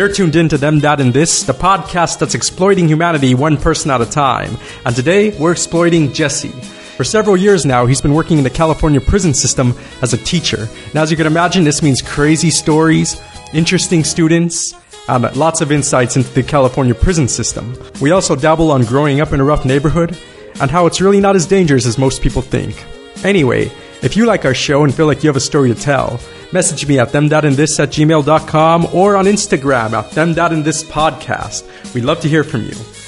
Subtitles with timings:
[0.00, 3.90] You're tuned in to Them, That, and This, the podcast that's exploiting humanity one person
[3.90, 4.56] at a time.
[4.86, 6.48] And today, we're exploiting Jesse.
[6.96, 10.66] For several years now, he's been working in the California prison system as a teacher.
[10.86, 13.20] And as you can imagine, this means crazy stories,
[13.52, 14.72] interesting students,
[15.06, 17.76] um, lots of insights into the California prison system.
[18.00, 20.16] We also dabble on growing up in a rough neighborhood
[20.62, 22.86] and how it's really not as dangerous as most people think.
[23.22, 23.70] Anyway,
[24.00, 26.18] if you like our show and feel like you have a story to tell,
[26.52, 31.94] message me at themthatandthis at gmail.com or on Instagram at themthatandthispodcast.
[31.94, 32.99] We'd love to hear from you.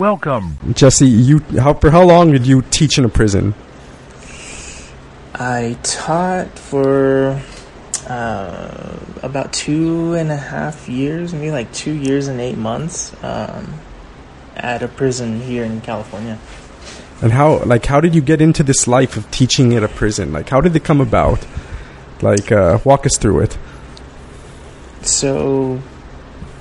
[0.00, 0.58] Welcome.
[0.72, 3.54] Jesse, you how for how long did you teach in a prison?
[5.32, 7.40] I taught for
[8.08, 13.74] uh, about two and a half years, maybe like two years and eight months, um,
[14.56, 16.40] at a prison here in California.
[17.22, 20.32] And how like how did you get into this life of teaching at a prison?
[20.32, 21.46] Like how did it come about?
[22.20, 23.58] Like uh, walk us through it.
[25.02, 25.80] So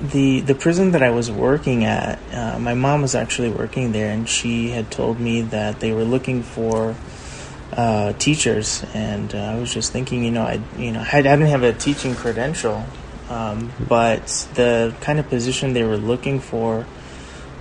[0.03, 4.11] the the prison that I was working at, uh, my mom was actually working there,
[4.11, 6.95] and she had told me that they were looking for
[7.71, 11.47] uh, teachers, and uh, I was just thinking, you know, I you know I didn't
[11.47, 12.85] have a teaching credential,
[13.29, 16.85] um, but the kind of position they were looking for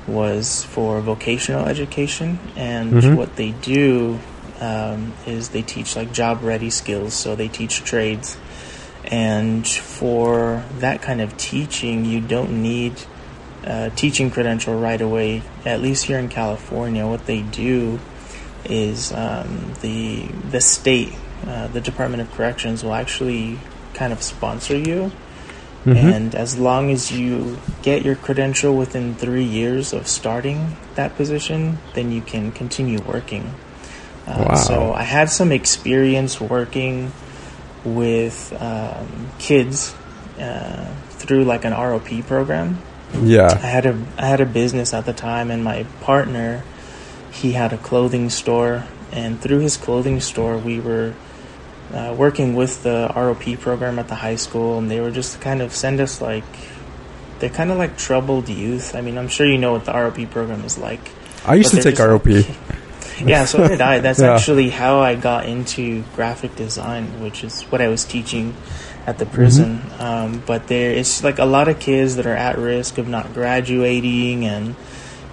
[0.08, 3.14] was for vocational education, and Mhm.
[3.14, 4.18] what they do
[4.60, 8.36] um, is they teach like job ready skills, so they teach trades.
[9.12, 12.94] And for that kind of teaching, you don't need
[13.62, 15.42] a teaching credential right away.
[15.66, 18.00] At least here in California, what they do
[18.64, 21.12] is um, the the state,
[21.46, 23.58] uh, the Department of Corrections, will actually
[23.92, 25.12] kind of sponsor you.
[25.84, 26.14] Mhm.
[26.14, 31.78] And as long as you get your credential within three years of starting that position,
[31.92, 33.52] then you can continue working.
[34.26, 34.54] Uh, Wow.
[34.54, 37.12] So I had some experience working
[37.84, 39.94] with um, kids
[40.38, 42.78] uh, through like an ROP program.
[43.20, 46.64] Yeah, I had a I had a business at the time, and my partner
[47.30, 51.14] he had a clothing store, and through his clothing store, we were
[51.92, 55.60] uh, working with the ROP program at the high school, and they were just kind
[55.60, 56.44] of send us like
[57.38, 58.94] they're kind of like troubled youth.
[58.94, 61.10] I mean, I'm sure you know what the ROP program is like.
[61.44, 62.56] I used to take just ROP.
[63.24, 63.98] yeah, so did I.
[64.00, 64.34] That's Yeah.
[64.34, 68.54] actually how I got into graphic design, which is what I was teaching
[69.06, 69.78] at the prison.
[69.78, 70.02] Mm-hmm.
[70.02, 73.34] Um, but there, it's like a lot of kids that are at risk of not
[73.34, 74.74] graduating, and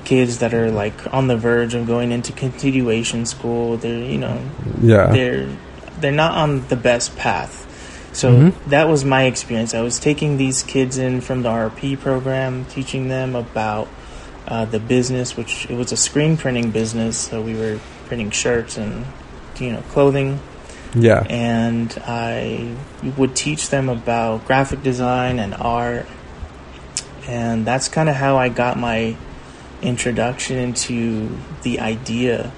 [0.05, 3.77] kids that are like on the verge of going into continuation school.
[3.77, 4.39] They're you know
[4.81, 5.07] Yeah.
[5.11, 5.47] they're
[6.01, 7.65] they're not on the best path.
[8.11, 8.53] So Mhm.
[8.67, 9.75] that was my experience.
[9.75, 13.87] I was taking these kids in from the RP program, teaching them about
[14.49, 17.17] uh, the business, which it was a screen printing business.
[17.17, 19.05] So we were printing shirts and
[19.59, 20.39] you know clothing,
[20.95, 21.23] Yeah.
[21.29, 22.73] and I
[23.17, 26.07] would teach them about graphic design and art,
[27.27, 29.15] and that's kind of how I got my
[29.81, 32.51] introduction into the idea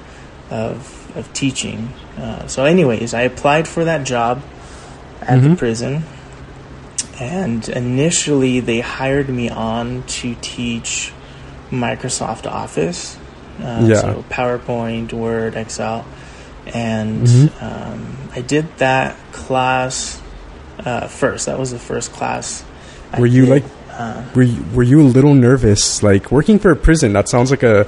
[0.50, 1.92] of of teaching.
[2.18, 4.42] Uh, so, anyways, I applied for that job
[5.22, 5.58] at the Mhm.
[5.58, 6.04] prison,
[7.20, 11.12] and initially they hired me on to teach
[11.72, 13.18] Microsoft Office,
[13.64, 14.02] uh, Yeah.
[14.02, 16.06] so PowerPoint, Word, Excel,
[16.74, 17.52] and Mhm.
[17.64, 18.06] um,
[18.36, 20.20] I did that class
[20.86, 21.46] uh, first.
[21.46, 22.64] That was the first class.
[23.14, 23.52] I Were you did.
[23.52, 23.64] like
[23.98, 27.12] Uh, were you, were you a little nervous like working for a prison?
[27.14, 27.86] That sounds like a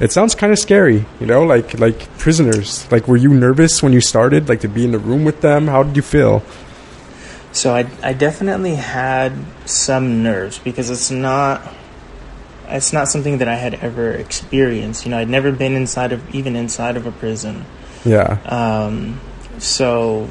[0.00, 2.86] it sounds kind of scary, you know, like like prisoners.
[2.90, 5.68] Like were you nervous when you started like to be in the room with them?
[5.68, 6.42] How did you feel?
[7.52, 9.32] So I, I definitely had
[9.66, 11.60] some nerves because it's not
[12.72, 15.04] it's not something that I had ever experienced.
[15.04, 17.64] You know, I'd never been inside of even inside of a prison.
[18.04, 18.38] Yeah.
[18.46, 19.20] Um,
[19.58, 20.28] so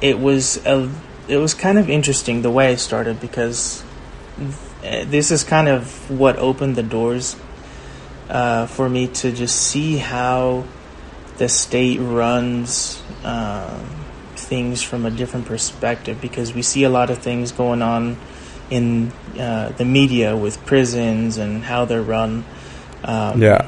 [0.00, 0.90] it was a
[1.28, 3.84] it was kind of interesting the way I started because
[4.82, 7.36] uh, this is kind of what opened the doors
[8.28, 10.64] uh, for me to just see how
[11.36, 13.84] the state runs um,
[14.34, 18.16] things from a different perspective because we see a lot of things going on
[18.70, 22.44] in uh, the media with prisons and how they're run.
[23.04, 23.66] Um, Yeah.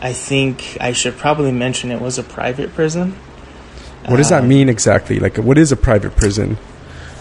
[0.00, 3.14] I think I should probably mention it was a private prison.
[4.06, 5.20] What does that Um, mean exactly?
[5.20, 6.58] Like what is a private prison?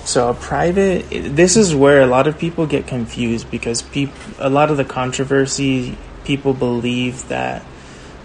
[0.03, 4.09] So a private, this is where a lot of people get confused because peop,
[4.39, 7.61] a lot of the controversy, people believe that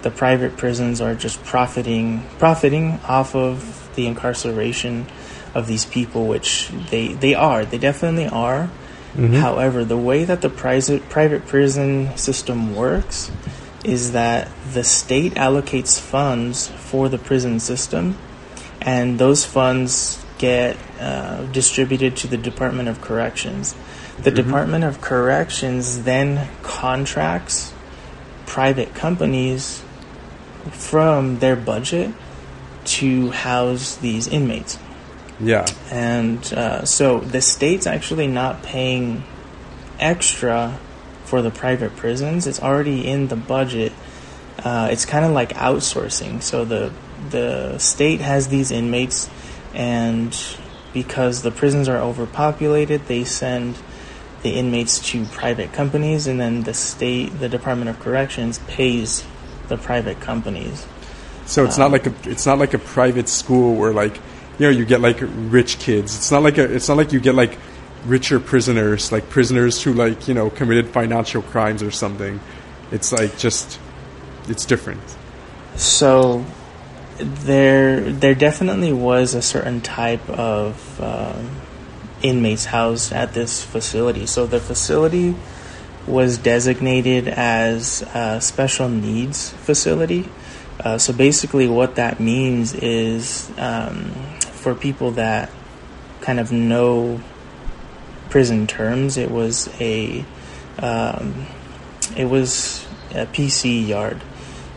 [0.00, 5.06] the private prisons are just profiting profiting off of the incarceration
[5.54, 7.66] of these people, which they they are.
[7.66, 8.70] They definitely are.
[9.16, 13.30] However, the way that the private private prison system works
[13.82, 18.18] is that the state allocates funds for the prison system,
[18.80, 23.74] and those funds get uh, distributed to the Department of Corrections.
[24.18, 27.72] The Department of Corrections then contracts
[28.44, 29.82] private companies
[30.70, 32.12] from their budget
[32.84, 34.78] to house these inmates.
[35.40, 35.66] Yeah.
[35.90, 39.24] And uh, so the state's actually not paying
[39.98, 40.78] extra
[41.24, 42.46] for the private prisons.
[42.46, 43.92] It's already in the budget.
[44.58, 46.42] Uh, it's kind of like outsourcing.
[46.42, 46.92] So the
[47.30, 49.28] the state has these inmates,
[49.74, 50.36] and
[50.92, 53.78] because the prisons are overpopulated, they send
[54.42, 59.24] the inmates to private companies, and then the state, the Department of Corrections, pays
[59.68, 60.86] the private companies.
[61.46, 64.18] So it's not like a it's not like a private school where like
[64.58, 66.16] you know you get like rich kids.
[66.16, 67.58] It's not like a it's not like you get like
[68.04, 72.40] richer prisoners, like prisoners who like you know committed financial crimes or something.
[72.90, 73.78] It's like just
[74.48, 75.02] it's different.
[75.76, 76.44] So
[77.18, 81.50] there there definitely was a certain type of um,
[82.22, 84.26] inmates housed at this facility.
[84.26, 85.34] So the facility
[86.06, 90.28] was designated as a special needs facility.
[90.78, 94.12] Uh, so basically, what that means is um,
[94.66, 95.48] for people that
[96.22, 97.20] kind of know
[98.30, 100.24] prison terms, it was a
[100.80, 101.46] um,
[102.16, 104.20] it was a PC yard.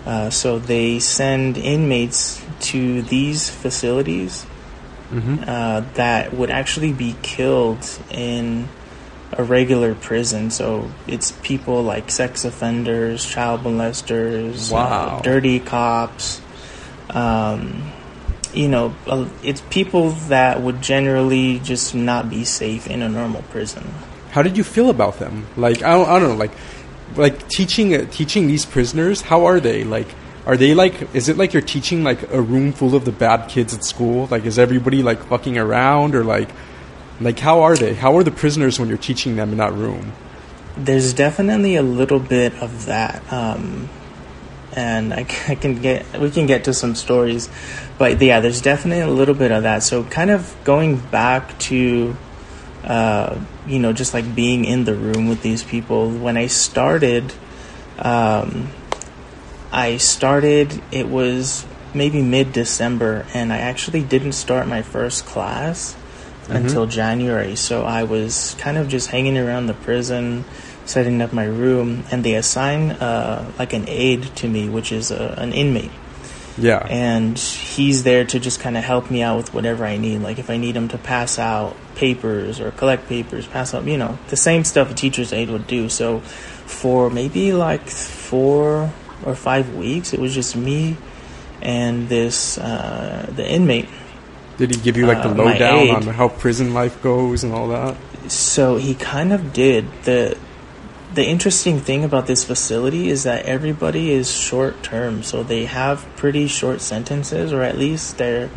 [0.05, 4.45] Uh, so they send inmates to these facilities
[5.47, 8.69] uh, that would actually be killed in
[9.31, 10.51] a regular prison.
[10.51, 14.71] So it's people like sex offenders, child molesters,
[15.17, 16.41] uh, dirty cops.
[17.09, 17.91] Um,
[18.53, 18.93] you know,
[19.43, 23.83] it's people that would generally just not be safe in a normal prison.
[24.31, 25.47] How did you feel about them?
[25.57, 26.51] Like I don't, I don't know, like
[27.15, 29.21] like teaching uh, teaching these prisoners.
[29.21, 29.83] How are they?
[29.83, 30.07] Like
[30.45, 31.13] are they like?
[31.15, 34.27] Is it like you're teaching like a room full of the bad kids at school?
[34.31, 36.49] Like is everybody like fucking around or like
[37.19, 37.93] like how are they?
[37.93, 40.13] How are the prisoners when you're teaching them in that room?
[40.77, 43.89] There's definitely a little bit of that, um,
[44.75, 47.49] and I can get we can get to some stories,
[47.97, 49.83] but yeah, there's definitely a little bit of that.
[49.83, 52.15] So kind of going back to,
[52.83, 56.09] uh, you know, just like being in the room with these people.
[56.09, 57.33] When I started,
[57.97, 58.69] um,
[59.71, 60.81] I started.
[60.91, 65.95] It was maybe mid December, and I actually didn't start my first class
[66.49, 67.55] until January.
[67.55, 70.45] So I was kind of just hanging around the prison,
[70.89, 75.11] setting up my room, and they assign uh, like an aide to me, which is
[75.11, 75.91] a, an inmate.
[76.57, 76.85] Yeah.
[76.89, 80.21] And he's there to just kind of help me out with whatever I need.
[80.21, 83.97] Like if I need him to pass out papers or collect papers, pass out, you
[83.97, 85.89] know, the same stuff a teacher's aide would do.
[85.89, 88.91] So for maybe like four
[89.25, 90.97] or five weeks, it was just me
[91.61, 93.87] and this uh, the inmate.
[94.57, 97.69] Did he give you like the uh, lowdown on how prison life goes and all
[97.69, 97.95] that?
[98.29, 99.85] So he kind of did.
[100.03, 100.37] The
[101.13, 106.05] the interesting thing about this facility is that everybody is short term, so they have
[106.15, 108.49] pretty short sentences, or at least they're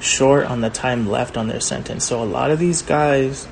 [0.00, 2.04] short on the time left on their sentence.
[2.04, 3.48] So a lot of these guys,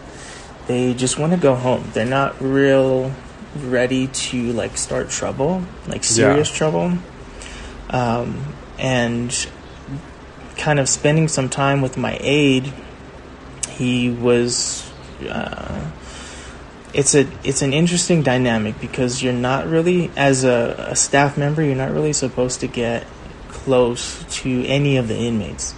[0.67, 1.91] they just want to go home.
[1.95, 3.13] They're not real
[3.57, 6.99] ready to like start trouble, like serious trouble.
[7.91, 9.49] Um, and
[10.57, 12.73] kind of spending some time with my aide,
[13.71, 14.91] he was.
[15.27, 15.91] Uh,
[16.95, 21.63] it's a it's an interesting dynamic because you're not really as a, a staff member
[21.63, 23.07] you're not really supposed to get
[23.49, 25.75] close to any of the inmates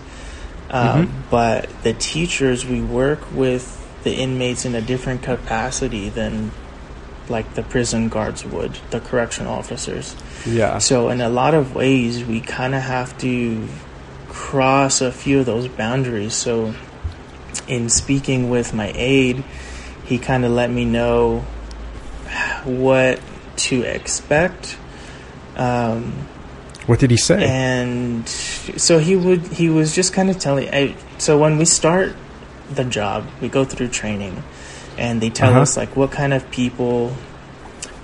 [0.70, 6.50] um, but the teachers we work with the inmates in a different capacity than
[7.28, 10.16] like the prison guards would the correction officers
[10.46, 10.78] Yeah.
[10.78, 13.66] so in a lot of ways, we kind of have to
[14.28, 16.34] cross a few of those boundaries.
[16.34, 16.74] So
[17.68, 19.44] in speaking with my aide,
[20.04, 21.44] he kind of let me know
[22.64, 23.20] what
[23.56, 24.76] to expect.
[25.56, 26.12] Um,
[26.86, 27.44] What did he say?
[27.44, 32.14] and so he would he was just kind of telling I, so when we start
[32.74, 34.42] the job we go through training
[34.98, 35.60] and they tell Uh-huh.
[35.62, 37.12] us like what kind of people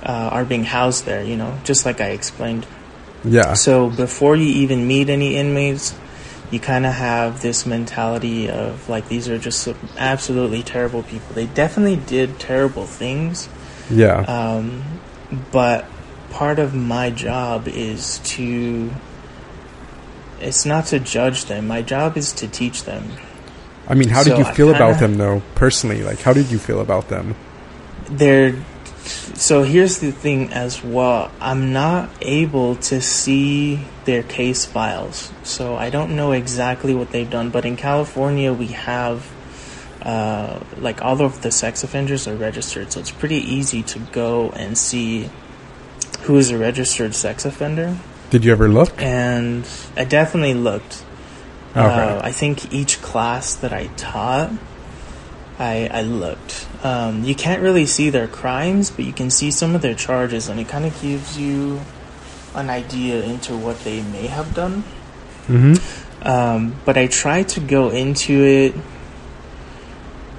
[0.03, 2.67] uh, are being housed there you know just like i explained
[3.25, 3.53] yeah.
[3.55, 5.93] so before you even meet any inmates,
[6.51, 11.35] you kind of have this mentality of like these are just absolutely terrible people.
[11.35, 13.49] They definitely did terrible things,
[13.91, 14.21] yeah.
[14.23, 14.83] um,
[15.53, 15.87] but
[16.31, 18.91] part of my job is to
[20.41, 21.67] it's not to judge them.
[21.67, 23.13] My job is to teach them.
[23.89, 26.03] I mean, how did So you feel about kinda- them though, personally?
[26.03, 27.35] Like, how did you feel about them?
[28.07, 28.55] They're
[29.03, 31.31] so here's the thing as well.
[31.41, 37.31] I'm not able to see their case files, so I don't know exactly what they've
[37.31, 37.51] done.
[37.51, 39.31] But in California, we have
[40.03, 44.51] uh, like all of the sex offenders are registered, so it's pretty easy to go
[44.51, 45.31] and see
[46.23, 47.99] who is a registered sex offender.
[48.31, 48.93] Did you ever look?
[49.03, 51.05] And I definitely looked.
[51.73, 51.81] Okay.
[51.81, 54.53] Uh, I think each class that I taught,
[55.61, 56.67] I, I looked.
[56.83, 60.49] Um, you can't really see their crimes, but you can see some of their charges,
[60.49, 61.81] and it kind of gives you
[62.55, 64.83] an idea into what they may have done.
[65.47, 66.27] Mm-hmm.
[66.27, 68.75] Um, but I try to go into it.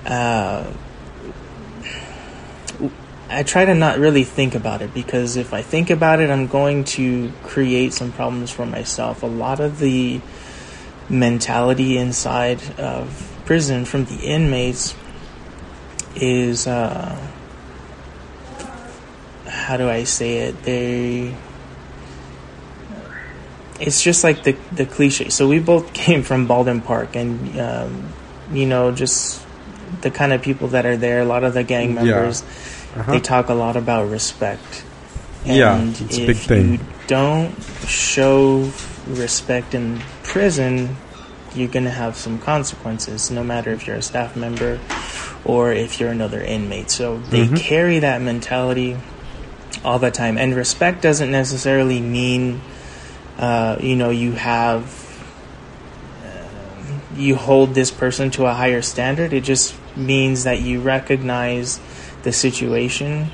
[0.06, 0.74] Uh,
[3.30, 6.48] I try to not really think about it because if I think about it, I'm
[6.48, 9.22] going to create some problems for myself.
[9.22, 10.20] A lot of the
[11.10, 14.96] mentality inside of prison from the inmates
[16.16, 17.18] is uh,
[19.48, 20.64] how do I say it?
[20.64, 21.34] They
[23.80, 25.30] it's just like the the cliche.
[25.30, 28.14] So we both came from Baldwin Park, and um,
[28.54, 29.42] you know, just
[30.02, 31.22] the kind of people that are there.
[31.22, 32.04] A lot of the gang Yeah.
[32.04, 32.44] members,
[32.96, 33.12] Uh-huh.
[33.14, 34.84] they talk a lot about respect.
[35.46, 36.72] Yeah, And it's a if big thing.
[36.74, 37.56] you don't
[37.88, 38.70] show
[39.08, 40.96] respect in prison,
[41.56, 43.32] you're gonna have some consequences.
[43.32, 44.78] No matter if you're a staff member
[45.46, 46.92] or if you're another inmate.
[46.92, 47.58] So they Mhm.
[47.58, 48.98] carry that mentality
[49.84, 50.38] all the time.
[50.38, 52.62] And respect doesn't necessarily mean,
[53.40, 54.84] uh, you know, you have,
[56.24, 59.34] um you hold this person to a higher standard.
[59.34, 61.80] It just means that you recognize
[62.24, 63.32] the situation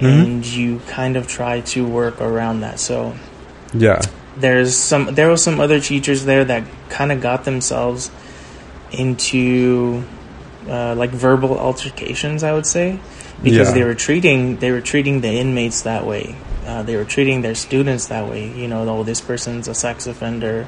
[0.00, 0.24] Mhm.
[0.24, 2.78] and you kind of try to work around that.
[2.80, 3.14] So
[3.74, 4.00] Yeah.
[4.38, 8.10] there's some there was some other teachers there that kind of got themselves
[8.92, 10.04] into
[10.68, 12.98] uh, like verbal altercations i would say
[13.42, 13.74] because Yeah.
[13.74, 17.54] they were treating they were treating the inmates that way uh, they were treating their
[17.54, 20.66] students that way you know oh this person's a sex offender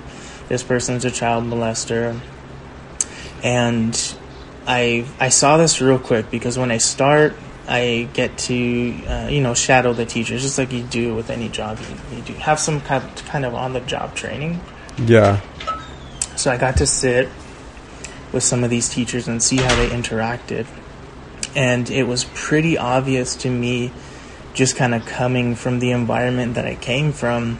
[0.49, 2.19] this person's a child molester
[3.43, 4.15] and
[4.67, 7.35] i i saw this real quick because when i start
[7.69, 11.49] I get to, uh, you know, shadow the teachers just like you do with any
[11.49, 11.79] job.
[11.79, 14.61] You, you do have some kind kind of on the job training.
[14.99, 15.39] Yeah.
[16.35, 17.29] So I got to sit
[18.33, 20.67] with some of these teachers and see how they interacted.
[21.55, 23.93] And it was pretty obvious to me,
[24.55, 27.59] just kind of coming from the environment that I came from,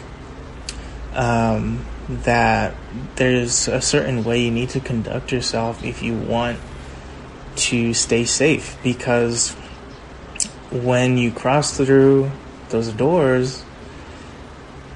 [1.13, 2.75] um, that
[3.17, 6.59] there's a certain way you need to conduct yourself if you want
[7.57, 8.79] to stay safe.
[8.83, 9.51] Because
[10.71, 12.31] when you cross through
[12.69, 13.65] those doors,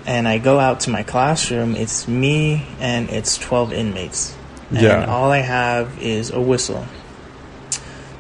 [0.07, 4.37] and I go out to my classroom, it's me and it's 12 inmates.
[4.76, 5.07] And Yeah.
[5.07, 6.85] all I have is a whistle.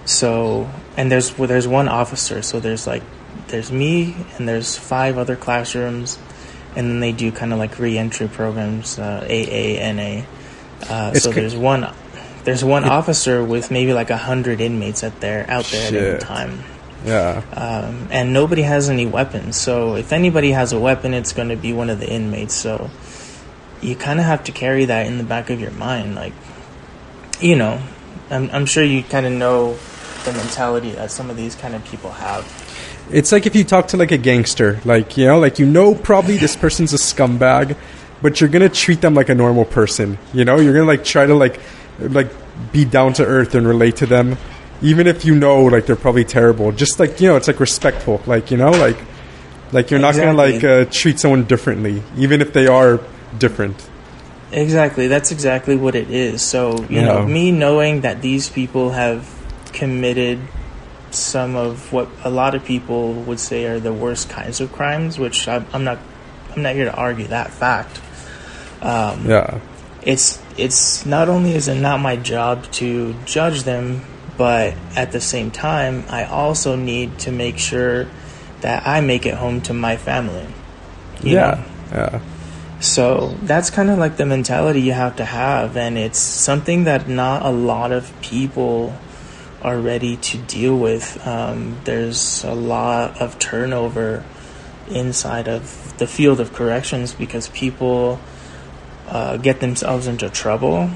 [0.04, 3.02] So, and there's well, there's one officer, so there's like
[3.48, 6.18] there's me and there's five other classrooms
[6.76, 10.22] and then they do kind of like re-entry programs, uh, AA, NA.
[10.88, 11.86] Uh, so there's one
[12.44, 16.18] there's one officer with maybe like a hundred inmates at there out there at any
[16.20, 16.62] time
[17.06, 17.40] Yeah.
[17.54, 19.56] um, and nobody has any weapons.
[19.56, 22.54] So if anybody has a weapon, it's going to be one of the inmates.
[22.54, 22.90] So
[23.84, 26.32] you kind of have to carry that in the back of your mind, like
[27.40, 27.80] you know.
[28.30, 29.76] I'm, I'm sure you kind of know
[30.24, 32.44] the mentality that some of these kind of people have.
[33.10, 35.94] It's like if you talk to like a gangster, like you know, like you know,
[35.94, 37.76] probably this person's a scumbag,
[38.22, 40.18] but you're gonna treat them like a normal person.
[40.32, 41.60] You know, you're gonna like try to like
[41.98, 42.30] like
[42.72, 44.38] be down to earth and relate to them,
[44.80, 46.72] even if you know like they're probably terrible.
[46.72, 48.22] Just like you know, it's like respectful.
[48.26, 48.96] Like you know, like
[49.72, 53.00] like you're not gonna like uh, treat someone differently, even if they are
[53.38, 53.88] different.
[54.52, 56.42] Exactly, that's exactly what it is.
[56.42, 57.06] So you Yeah.
[57.06, 59.26] know, me knowing that these people have
[59.72, 60.38] committed
[61.10, 65.18] some of what a lot of people would say are the worst kinds of crimes,
[65.18, 65.98] which I'm, I'm not,
[66.54, 68.00] I'm not here to argue that fact.
[68.82, 69.58] Um, Yeah.
[70.02, 74.02] it's it's not only is it not my job to judge them,
[74.36, 78.06] but at the same time, I also need to make sure
[78.60, 80.46] that I make it home to my family.
[81.22, 81.58] you know?
[81.92, 82.20] Yeah.
[82.84, 87.08] So that's kind of like the mentality you have to have, and it's something that
[87.08, 88.94] not a lot of people
[89.62, 91.26] are ready to deal with.
[91.26, 94.22] Um, there's a lot of turnover
[94.90, 98.20] inside of the field of corrections because people
[99.08, 100.90] uh, get themselves into trouble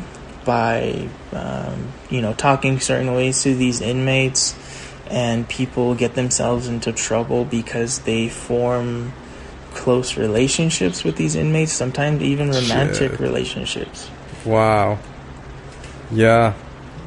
[0.45, 4.55] by, um, you know, talking certain ways to these inmates,
[5.09, 9.15] and people get themselves into trouble because they form
[9.79, 13.21] close relationships with these inmates, sometimes even romantic Shit.
[13.21, 14.11] relationships.
[14.45, 14.99] Wow.
[16.11, 16.55] Yeah.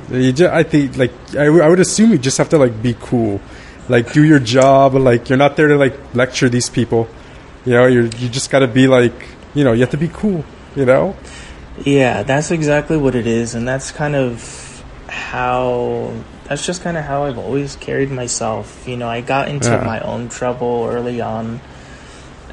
[0.10, 2.82] You ju- I think like I, w- I would assume you just have to like
[2.82, 3.40] be cool,
[3.88, 4.96] like do your job.
[4.96, 7.08] Like you're not there to like lecture these people.
[7.66, 9.14] You know, you're you just got to be like
[9.54, 10.44] you know you have to be cool.
[10.76, 11.16] You know.
[11.86, 16.12] Yeah, that's exactly what it is, and that's kind of how.
[16.46, 18.84] That's just kind of how I've always carried myself.
[18.86, 19.86] You know, I got into Yeah.
[19.86, 21.62] my own trouble early on,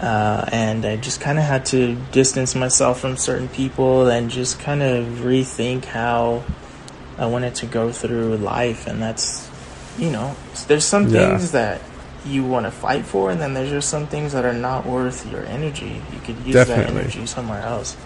[0.01, 4.61] uh, and I just kind of had to distance myself from certain people and just
[4.61, 6.45] kind of rethink how
[7.19, 8.87] I wanted to go through life.
[8.87, 9.49] And that's,
[9.99, 10.37] you know,
[10.69, 11.37] there's some Yeah.
[11.37, 11.81] things that
[12.25, 15.31] you want to fight for, and then there's just some things that are not worth
[15.31, 16.03] your energy.
[16.13, 17.97] You could use that energy somewhere else.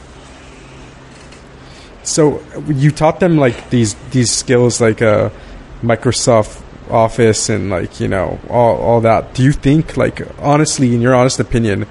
[2.04, 5.30] So you taught them like these these skills like uh,
[5.82, 9.34] Microsoft Office and like you know all all that.
[9.34, 11.86] Do you think like honestly, in your honest opinion,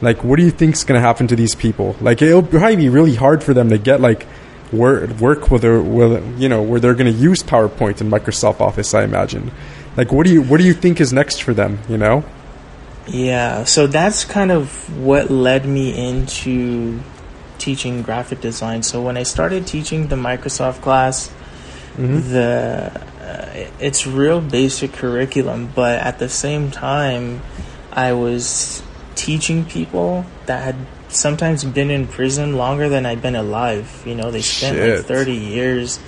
[0.00, 1.96] like what do you think is going to happen to these people?
[2.00, 4.26] Like it'll probably be really hard for them to get like
[4.72, 8.60] work work where they're where, you know where they're going to use PowerPoint and Microsoft
[8.60, 8.94] Office.
[8.94, 9.50] I imagine.
[9.96, 11.78] Like what do you what do you think is next for them?
[11.88, 12.24] You know.
[13.06, 17.00] Yeah, so that's kind of what led me into
[17.58, 18.82] teaching graphic design.
[18.82, 21.28] So when I started teaching the Microsoft class,
[21.96, 22.32] mm-hmm.
[22.32, 27.40] the uh, it's real basic curriculum, but at the same time,
[27.92, 28.82] I was
[29.14, 30.76] teaching people that had
[31.08, 34.02] sometimes been in prison longer than I'd been alive.
[34.06, 34.96] You know, they spent Shit.
[34.98, 36.00] like 30 years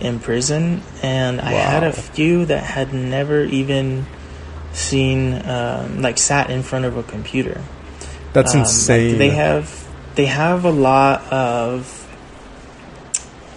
[0.00, 4.06] in prison, and I had a few that had never even
[4.72, 7.60] seen um, like sat in front of a computer.
[8.32, 9.18] That's Um, like, insane.
[9.18, 11.98] they have they have a lot of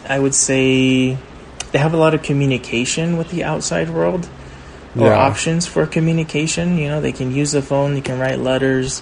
[0.08, 1.18] I would say
[1.76, 4.30] they have a lot of communication with the outside world
[4.98, 5.28] or Yeah.
[5.28, 6.78] options for communication.
[6.78, 9.02] You know, they can use the phone, they can write letters,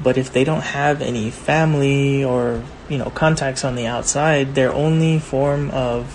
[0.00, 4.72] but if they don't have any family or you know contacts on the outside, their
[4.72, 6.06] only form of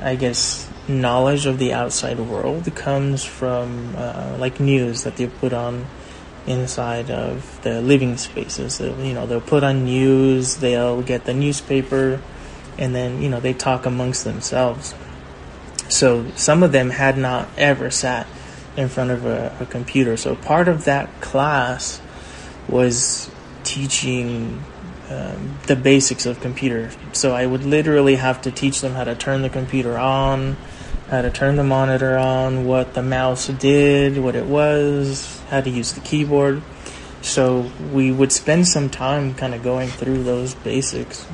[0.00, 5.52] I guess knowledge of the outside world comes from uh, like news that they put
[5.52, 5.86] on
[6.46, 8.74] inside of the living spaces.
[8.74, 12.20] So, you know, they'll put on news, they'll get the newspaper,
[12.78, 14.94] and then, you know, they talk amongst themselves.
[15.88, 18.26] So some of them had not ever sat
[18.76, 20.16] in front of a, a computer.
[20.16, 22.00] So part of that class
[22.68, 23.30] was
[23.62, 24.62] teaching
[25.10, 26.90] um, the basics of computer.
[27.12, 30.56] So I would literally have to teach them how to turn the computer on,
[31.10, 35.70] how to turn the monitor on, what the mouse did, what it was, how to
[35.70, 36.62] use the keyboard.
[37.20, 41.26] So we would spend some time kind of going through those basics.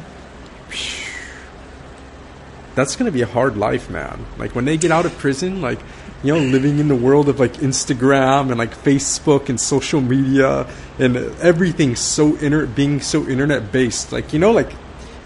[2.81, 4.25] That's gonna be a hard life, man.
[4.39, 5.79] Like when they get out of prison, like
[6.23, 10.67] you know, living in the world of like Instagram and like Facebook and social media
[10.99, 14.13] and everything so inter being so internet based.
[14.13, 14.73] Like you know, like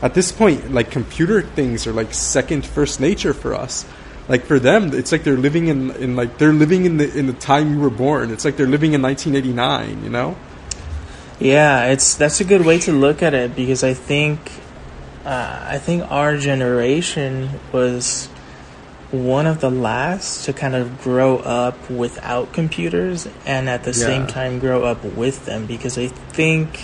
[0.02, 3.86] at this point, like computer things are like second first nature for us.
[4.28, 7.26] Like for them, it's like they're living in in like they're living in the in
[7.26, 8.30] the time you were born.
[8.30, 10.04] It's like they're living in 1989.
[10.04, 10.36] You know?
[11.40, 14.52] Yeah, it's that's a good way to look at it because I think
[15.24, 18.26] uh, I think our generation was
[19.10, 24.26] one of the last to kind of grow up without computers and at the same
[24.26, 26.80] time grow up with them because I think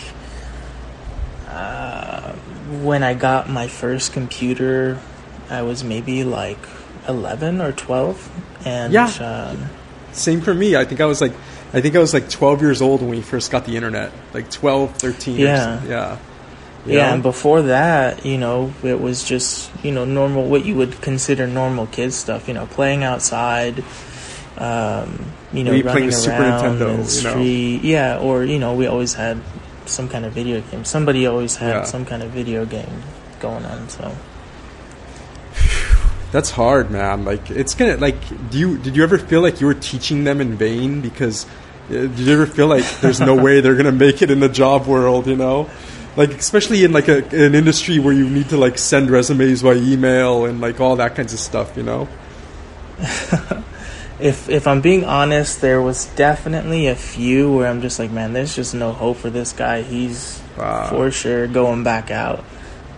[1.48, 2.32] uh,
[2.82, 5.00] when I got my first computer,
[5.48, 6.58] I was maybe like
[7.08, 8.30] 11 or 12
[8.64, 9.06] and Yeah.
[9.20, 9.68] um,
[10.12, 10.76] Same for me.
[10.76, 11.32] I think I was like,
[11.72, 14.12] I think I was like 12 years old when we first got the internet.
[14.32, 15.36] Like 12, 13.
[15.36, 15.82] Yeah.
[15.84, 16.18] Yeah.
[16.86, 17.12] You Yeah, know?
[17.14, 21.46] and before that, you know, it was just you know normal what you would consider
[21.46, 22.48] normal kid stuff.
[22.48, 23.84] You know, playing outside,
[24.56, 27.04] um, you know, playing running Super around the you know.
[27.04, 27.80] street.
[27.82, 29.38] Yeah, or you know, we always had
[29.86, 30.84] some kind of video game.
[30.84, 31.84] Somebody always had Yeah.
[31.84, 33.02] some kind of video game
[33.40, 33.88] going on.
[33.90, 34.12] So
[36.32, 37.24] That's hard, man.
[37.24, 38.16] Like it's gonna like.
[38.50, 41.00] Do you did you ever feel like you were teaching them in vain?
[41.00, 41.44] Because
[41.90, 44.48] uh, did you ever feel like there's no way they're gonna make it in the
[44.48, 45.26] job world?
[45.26, 45.68] You know,
[46.16, 49.74] like especially in like a, an industry where you need to like send resumes by
[49.74, 51.76] email and like all that kinds of stuff.
[51.76, 52.08] You know.
[54.20, 58.32] if if I'm being honest, there was definitely a few where I'm just like, man,
[58.32, 59.82] there's just no hope for this guy.
[59.82, 60.88] He's Wow.
[60.90, 62.44] for sure going back out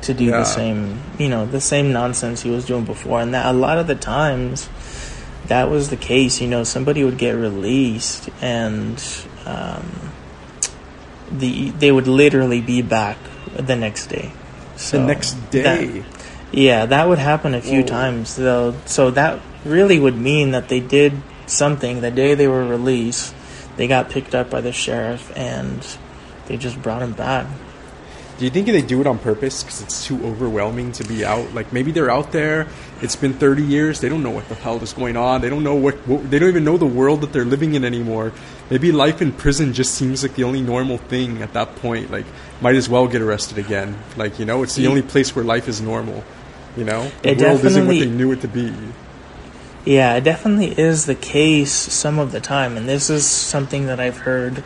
[0.03, 0.39] to do Yeah.
[0.39, 3.21] the same, you know, the same nonsense he was doing before.
[3.21, 4.69] And that a lot of the times,
[5.47, 6.41] that was the case.
[6.41, 9.01] You know, somebody would get released, and
[9.47, 10.12] um,
[11.39, 13.19] the they would literally be back
[13.57, 14.33] the next day.
[14.77, 15.63] So the next day.
[15.87, 16.05] that-
[16.53, 17.87] yeah, that would happen a few Whoa.
[17.87, 18.75] times though.
[18.85, 21.15] So that really would mean that they did
[21.47, 23.35] something the day they were released.
[23.77, 25.87] They got picked up by the sheriff and
[26.47, 27.47] they just brought him back.
[28.39, 31.55] Do you think they do it on purpose because it's too overwhelming to be out?
[31.55, 32.67] Like maybe they're out there.
[33.01, 34.01] It's been 30 years.
[34.01, 35.43] They don't know what the hell is going on.
[35.43, 37.85] They don't know what, what they don't even know the world that they're living in
[37.85, 38.33] anymore.
[38.71, 42.11] Maybe life in prison just seems like the only normal thing at that point.
[42.11, 42.27] Like
[42.61, 43.99] might as well get arrested again.
[44.17, 46.25] Like you know, it's the only place where life is normal.
[46.77, 48.75] You know, the It world isn't what they knew it to be.
[49.85, 53.99] Yeah, it definitely is the case some of the time, and this is something that
[53.99, 54.63] I've heard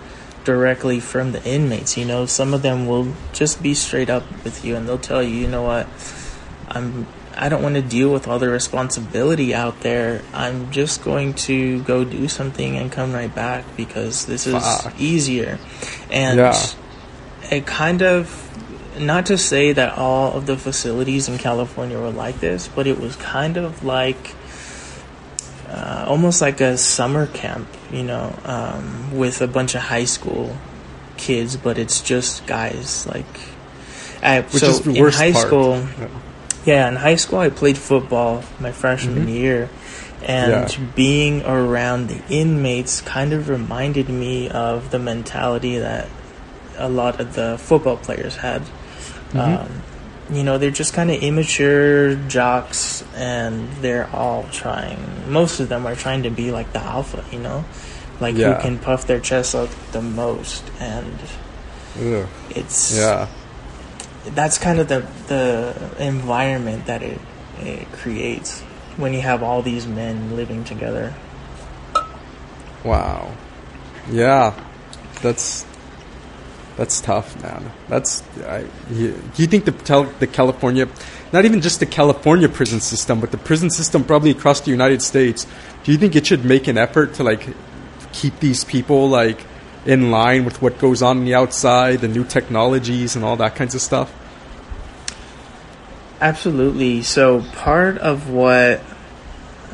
[0.46, 1.98] directly from the inmates.
[1.98, 5.22] You know, some of them will just be straight up with you, and they'll tell
[5.22, 5.87] you, you know what,
[6.68, 7.06] I'm.
[7.38, 10.22] I don't want to deal with all the responsibility out there.
[10.32, 14.98] I'm just going to go do something and come right back because this is Fuck.
[14.98, 15.59] easier.
[16.11, 16.56] And Yeah.
[17.50, 18.42] it kind of
[18.98, 22.98] not to say that all of the facilities in California were like this, but it
[22.98, 24.35] was kind of like
[25.68, 30.57] uh, almost like a summer camp, you know, um, with a bunch of high school
[31.16, 33.07] kids, but it's just guys.
[33.07, 33.26] Like,
[34.22, 35.46] I, Which so in high part.
[35.46, 35.87] school,
[36.64, 36.88] Yeah.
[36.88, 39.68] in high school I played football my freshman year,
[40.24, 40.83] and Mm-hmm.
[40.83, 40.90] Yeah.
[40.94, 46.09] being around the inmates kind of reminded me of the mentality that
[46.79, 48.62] a lot of the football players had.
[49.33, 49.38] Mm-hmm.
[49.38, 49.83] Um,
[50.30, 54.98] you know, they're just kind of immature jocks, and they're all trying.
[55.30, 57.64] Most of them are trying to be like the alpha, you know,
[58.20, 58.54] like Yeah.
[58.54, 61.18] who can puff their chest out the most, and
[62.00, 62.26] Ugh.
[62.50, 63.28] it's Yeah.
[64.34, 67.20] that's kind of the the environment that it
[67.60, 68.60] it creates
[68.96, 71.14] when you have all these men living together.
[72.84, 73.32] Wow.
[74.10, 74.52] Yeah.
[75.22, 75.64] That's
[76.76, 77.72] that's tough, man.
[77.88, 80.88] That's I, you, do you think the the California,
[81.32, 85.02] not even just the California prison system, but the prison system probably across the United
[85.02, 85.46] States,
[85.84, 87.48] do you think it should make an effort to like
[88.12, 89.46] keep these people like
[89.86, 93.54] in line with what goes on on the outside, the new technologies and all that
[93.54, 94.12] kinds of stuff?
[96.20, 97.02] Absolutely.
[97.02, 98.80] So part of what,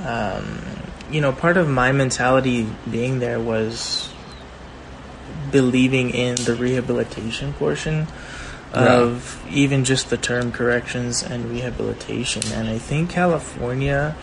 [0.05, 0.61] um,
[1.11, 4.12] you know, part of my mentality being there was
[5.53, 8.09] believing in the rehabilitation portion
[8.73, 12.43] of even just the term corrections and rehabilitation.
[12.53, 14.17] And I think California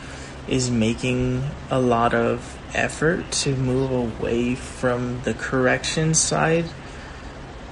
[0.47, 6.65] is making a lot of effort to move away from the correction side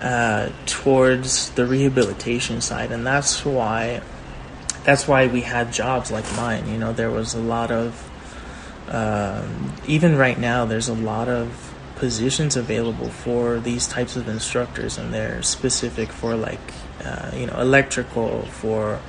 [0.02, 4.02] uh, towards the rehabilitation side, and that's why
[4.84, 6.70] that's why we had jobs like mine.
[6.70, 8.08] You know, there was a lot of
[8.89, 10.65] um, even right now.
[10.65, 11.67] There's a lot of
[11.98, 16.60] positions available for these types of instructors, and they're specific for like
[17.04, 19.00] uh, you know electrical for.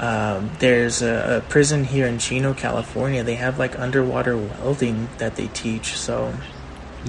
[0.00, 3.24] Um, there's a, a prison here in Chino, California.
[3.24, 5.96] They have like underwater welding that they teach.
[5.98, 6.34] So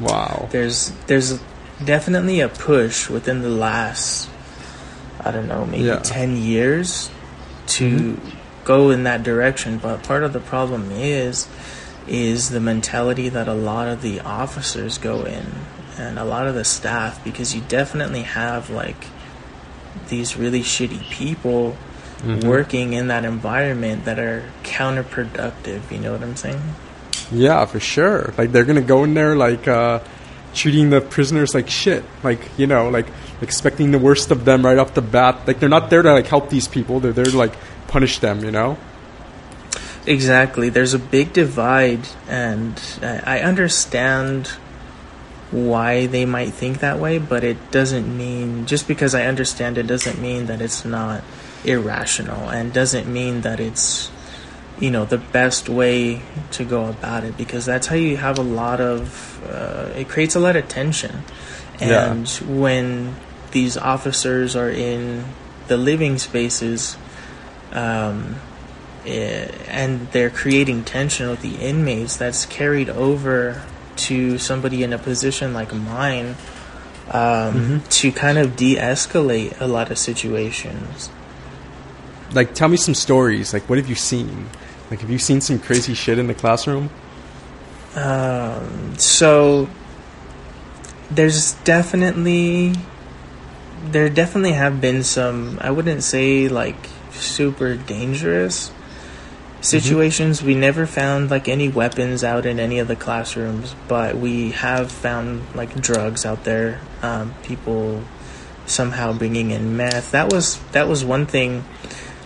[0.02, 0.48] Wow.
[0.52, 1.40] there's there's
[1.86, 4.28] definitely a push within the last
[5.24, 6.00] I don't know maybe Yeah.
[6.00, 7.12] ten years
[7.78, 8.20] to
[8.66, 9.78] go in that direction.
[9.78, 11.48] But part of the problem is
[12.10, 15.46] is the mentality that a lot of the officers go in
[15.98, 19.06] and a lot of the staff because you definitely have like
[20.10, 21.78] these really shitty people
[22.44, 25.90] working in that environment that are counterproductive.
[25.92, 26.62] You know what I'm saying?
[27.32, 28.34] Yeah, for sure.
[28.38, 30.00] Like they're gonna go in there like uh,
[30.54, 32.04] treating the prisoners like shit.
[32.24, 33.08] Like you know, like
[33.42, 35.48] expecting the worst of them right off the bat.
[35.48, 37.00] Like they're not there to like help these people.
[37.00, 37.54] They're there to like
[37.88, 38.44] punish them.
[38.44, 38.78] You know.
[40.10, 40.70] Exactly.
[40.70, 44.48] There's a big divide, and I I understand
[45.52, 49.86] why they might think that way, but it doesn't mean just because I understand it
[49.86, 51.24] doesn't mean that it's not
[51.64, 54.10] irrational, and doesn't mean that it's
[54.80, 56.24] you know the best way
[56.58, 60.34] to go about it because that's how you have a lot of uh, it creates
[60.36, 61.22] a lot of tension,
[61.80, 62.10] Yeah.
[62.12, 63.16] and when
[63.52, 65.26] these officers are in
[65.68, 66.98] the living spaces.
[67.72, 68.38] Um,
[69.10, 73.62] and they're creating tension with the inmates that's carried over
[73.96, 76.36] to somebody in a position like mine
[77.12, 81.10] um, to kind of de-escalate a lot of situations
[82.34, 83.54] Like, tell me some stories.
[83.54, 84.50] Like, what have you seen?
[84.92, 86.92] Like, have you seen some crazy shit in the classroom?
[87.96, 89.68] um, so
[91.10, 92.74] there's definitely
[93.92, 96.76] there definitely have been some i wouldn't say like
[97.12, 98.72] super dangerous
[99.62, 104.52] situations we never found like any weapons out in any of the classrooms but we
[104.52, 108.02] have found like drugs out there um, people
[108.66, 111.64] somehow bringing in meth that was that was one thing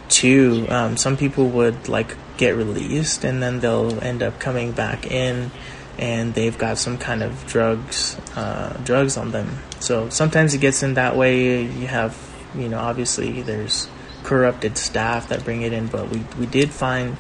[0.09, 5.09] too um, some people would like get released and then they'll end up coming back
[5.09, 5.49] in
[5.97, 9.59] and they've got some kind of drugs uh, drugs on them.
[9.79, 11.63] So sometimes it gets in that way.
[11.63, 12.17] You have
[12.55, 13.87] you know obviously there's
[14.33, 17.17] corrupted staff that bring it in, but we we did find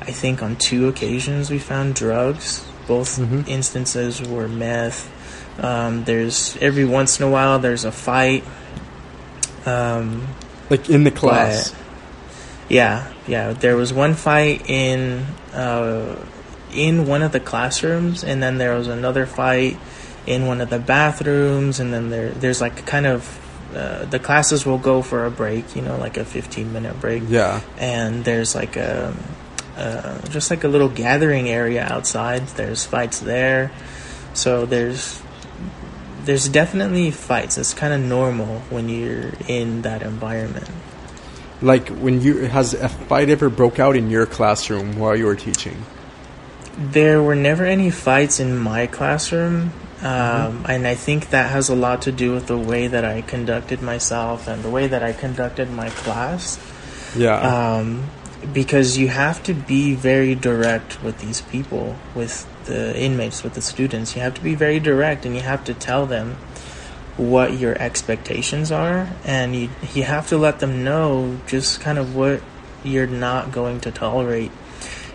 [0.00, 2.64] I think on two occasions we found drugs.
[2.88, 3.46] Both Mhm.
[3.46, 5.08] instances were meth.
[5.60, 8.42] Um, there's every once in a while there's a fight.
[9.66, 10.26] Um,
[10.70, 11.72] Like in the class.
[12.68, 13.52] yeah, yeah.
[13.52, 16.16] There was one fight in uh,
[16.74, 19.76] in one of the classrooms, and then there was another fight
[20.26, 23.22] in one of the bathrooms, and then there there's like kind of
[23.74, 27.22] uh, the classes will go for a break, you know, like a 15 minute break,
[27.28, 27.60] Yeah.
[27.78, 29.14] and there's like a
[29.76, 32.46] uh, just like a little gathering area outside.
[32.56, 33.70] There's fights there,
[34.34, 35.20] so there's
[36.24, 37.58] there's definitely fights.
[37.58, 40.68] It's kind of normal when you're in that environment.
[41.60, 45.36] Like when you has a fight ever broke out in your classroom while you were
[45.36, 45.84] teaching?
[46.76, 51.76] There were never any fights in my classroom, um, and I think that has a
[51.76, 55.12] lot to do with the way that I conducted myself and the way that I
[55.12, 56.58] conducted my class.
[57.16, 57.38] Yeah.
[57.38, 58.10] Um,
[58.52, 63.62] because you have to be very direct with these people, with the inmates, with the
[63.62, 64.16] students.
[64.16, 66.36] You have to be very direct, and you have to tell them
[67.16, 72.16] what your expectations are, and you you have to let them know just kind of
[72.16, 72.42] what
[72.82, 74.50] you're not going to tolerate.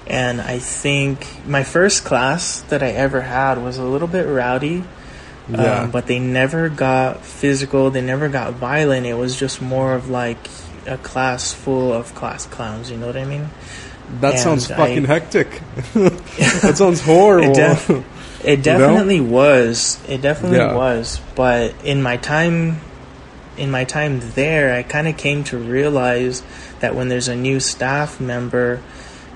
[0.07, 4.83] And I think my first class that I ever had was a little bit rowdy,
[5.49, 5.81] yeah.
[5.81, 7.91] um, but they never got physical.
[7.91, 9.05] They never got violent.
[9.05, 10.37] It was just more of like
[10.85, 12.89] a class full of class clowns.
[12.89, 13.49] You know what I mean?
[14.21, 15.61] that and sounds I- fucking hectic.
[15.93, 17.57] that sounds horrible.
[17.57, 18.05] It,
[18.43, 19.99] it definitely was.
[20.07, 20.75] It definitely Yeah.
[20.75, 21.19] was.
[21.35, 22.79] But in my time,
[23.57, 26.43] in my time there, I kind of came to realize
[26.79, 28.81] that when there's a new staff member,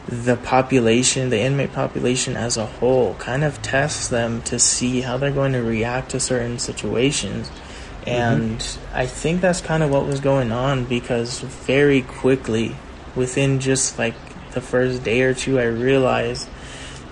[0.07, 5.17] the population, the inmate population as a whole, kind of tests them to see how
[5.17, 7.49] they're going to react to certain situations.
[7.49, 8.09] Mm-hmm.
[8.09, 12.75] And I think that's kind of what was going on because very quickly,
[13.15, 14.15] within just like
[14.51, 16.49] the first day or two, I realized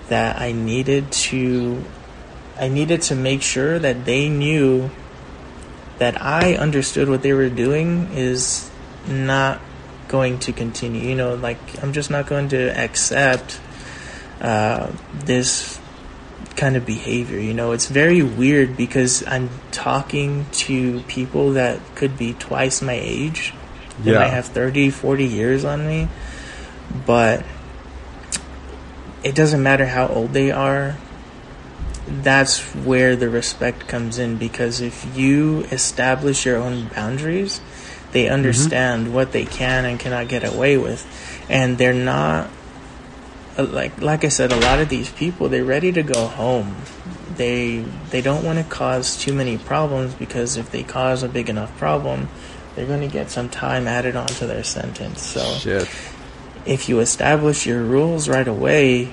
[0.08, 1.84] that I needed to
[2.58, 4.90] I needed to make sure that they knew
[5.98, 8.70] that I understood what they were doing is
[9.08, 9.60] not
[10.10, 11.08] going to continue.
[11.08, 13.60] You know, like I'm just not going to accept
[14.42, 15.78] uh, this
[16.56, 17.38] kind of behavior.
[17.38, 22.98] You know, it's very weird because I'm talking to people that could be twice my
[23.00, 23.54] age.
[24.02, 24.18] They Yeah.
[24.20, 26.08] might have 30, 40 years on me.
[27.06, 27.44] But
[29.22, 30.96] it doesn't matter how old they are.
[32.08, 37.60] That's where the respect comes in because if you establish your own boundaries,
[38.12, 41.06] they understand what they can and cannot get away with.
[41.48, 42.50] And they're not
[43.58, 46.76] uh, like like I said, a lot of these people they're ready to go home.
[47.36, 47.78] They
[48.10, 51.76] they don't want to cause too many problems because if they cause a big enough
[51.78, 52.28] problem,
[52.74, 55.22] they're going to get some time added onto their sentence.
[55.22, 55.88] So Shit.
[56.64, 59.10] if you establish your rules right away,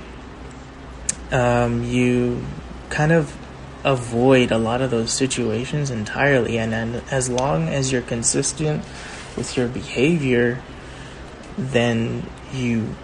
[1.31, 2.45] um, you
[2.89, 3.35] kind of
[3.83, 6.57] avoid a lot of those situations entirely.
[6.57, 8.83] And, and as long as you're consistent
[9.35, 10.61] with your behavior,
[11.57, 12.95] then you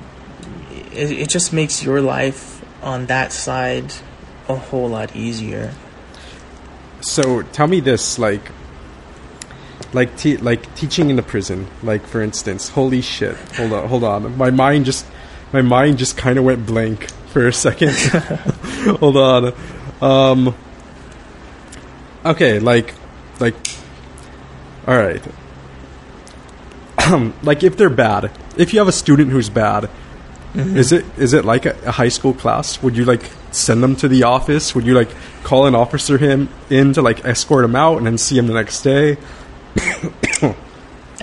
[0.94, 3.94] it, it just makes your life on that side
[4.48, 5.74] a whole lot easier.
[7.02, 8.52] So tell me this, like,
[9.92, 12.70] like, te- like teaching in the prison, like for instance.
[12.70, 13.36] Holy shit!
[13.56, 14.38] Hold on, hold on.
[14.38, 15.06] My mind just,
[15.52, 17.92] my mind just kind of went blank for a second.
[19.00, 19.54] hold on.
[20.04, 20.54] Um.
[22.26, 22.94] Okay, like,
[23.40, 23.56] like,
[24.86, 25.22] all right.
[27.44, 29.90] like if they're bad, if you have a student who's bad,
[30.56, 32.84] is it is it like a, a high school class?
[32.84, 34.76] Would you like send them to the office?
[34.76, 35.10] Would you like
[35.44, 38.54] call an officer him in to like escort him out and then see him the
[38.54, 39.18] next day?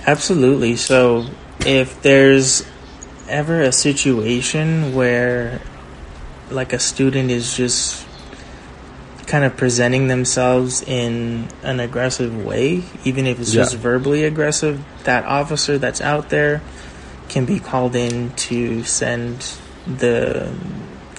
[0.07, 0.75] Absolutely.
[0.75, 1.27] So,
[1.65, 2.65] if there's
[3.29, 5.61] ever a situation where,
[6.49, 8.05] like, a student is just
[9.31, 13.61] kind of presenting themselves in an aggressive way, even if it's Yeah.
[13.63, 16.61] just verbally aggressive, that officer that's out there
[17.29, 19.45] can be called in to send
[19.87, 20.49] the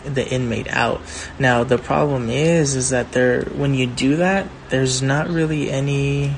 [0.05, 1.01] the inmate out.
[1.39, 6.37] Now the problem is is that there when you do that, there's not really any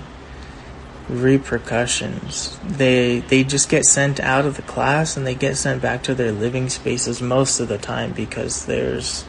[1.08, 2.56] repercussions.
[2.64, 6.14] They they just get sent out of the class and they get sent back to
[6.14, 9.24] their living spaces most of the time because there's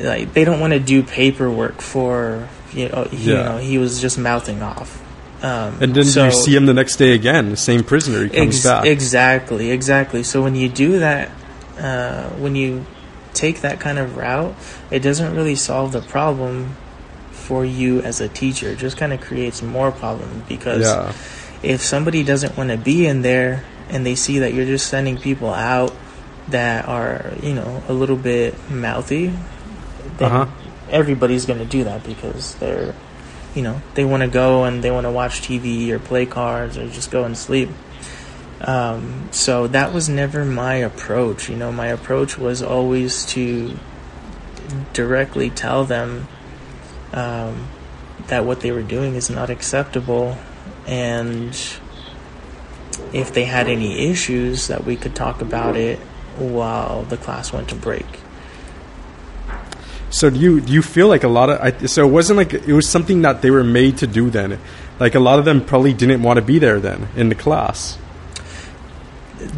[0.00, 4.00] like they don't want to do paperwork for you know he, you know he was
[4.00, 5.00] just mouthing off.
[5.42, 8.24] Um, And then so- you see him the next day again, the same prisoner.
[8.24, 8.86] He comes Ex- back.
[8.86, 10.22] Exactly, exactly.
[10.22, 11.30] So when you do that,
[11.78, 12.86] uh, when you
[13.34, 14.54] take that kind of route,
[14.90, 16.76] it doesn't really solve the problem
[17.32, 18.70] for you as a teacher.
[18.70, 21.12] It just kind of creates more problems because Yeah.
[21.62, 25.18] if somebody doesn't want to be in there and they see that you're just sending
[25.18, 25.92] people out
[26.48, 29.30] that are, you know, a little bit mouthy,
[30.18, 30.46] then Uh-huh.
[30.90, 32.94] everybody's going to do that because they're,
[33.54, 36.76] you know, they want to go and they want to watch TV or play cards
[36.78, 37.70] or just go and sleep.
[38.60, 41.48] Um, so that was never my approach.
[41.50, 43.76] You know, my approach was always to
[44.92, 46.26] directly tell them
[47.12, 47.68] um,
[48.28, 50.38] that what they were doing is not acceptable,
[50.86, 51.54] and
[53.12, 55.98] if they had any issues, that we could talk about it
[56.38, 58.06] while the class went to break.
[60.14, 62.54] So do you do you feel like a lot of I, so it wasn't like
[62.54, 64.60] it was something that they were made to do then?
[65.00, 67.98] Like a lot of them probably didn't want to be there then in the class.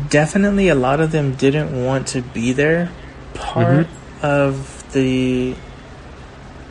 [0.09, 2.91] definitely a lot of them didn't want to be there.
[3.35, 3.87] Part
[4.23, 5.55] of the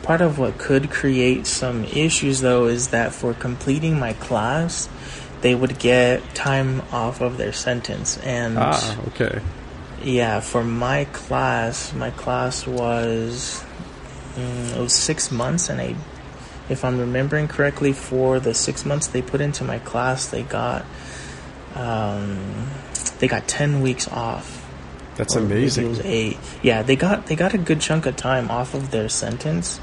[0.02, 4.88] part of what could create some issues though is that for completing my class,
[5.42, 9.40] they would get time off of their sentence and Ah, okay.
[10.02, 13.62] yeah, for my class, my class was
[14.36, 15.94] mm, it was 6 months and I
[16.68, 20.84] if I'm remembering correctly for the 6 months they put into my class, they got
[21.74, 22.66] um,
[23.18, 24.62] they got 10 weeks off.
[25.16, 25.88] That's maybe It amazing.
[25.90, 26.38] was eight.
[26.62, 29.80] Yeah, they got they got a good chunk of time off of their sentence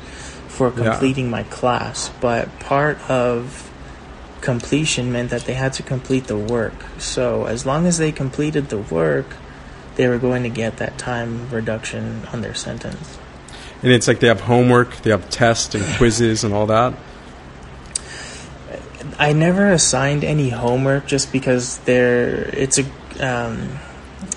[0.47, 0.91] for Yeah.
[0.91, 3.69] completing my class, but part of
[4.41, 6.73] completion meant that they had to complete the work.
[6.99, 9.37] So as long as they completed the work,
[9.95, 13.17] they were going to get that time reduction on their sentence.
[13.83, 16.93] And it's like they have homework, they have tests and quizzes and all that.
[19.19, 22.85] I never assigned any homework just because they're it's a
[23.19, 23.77] um,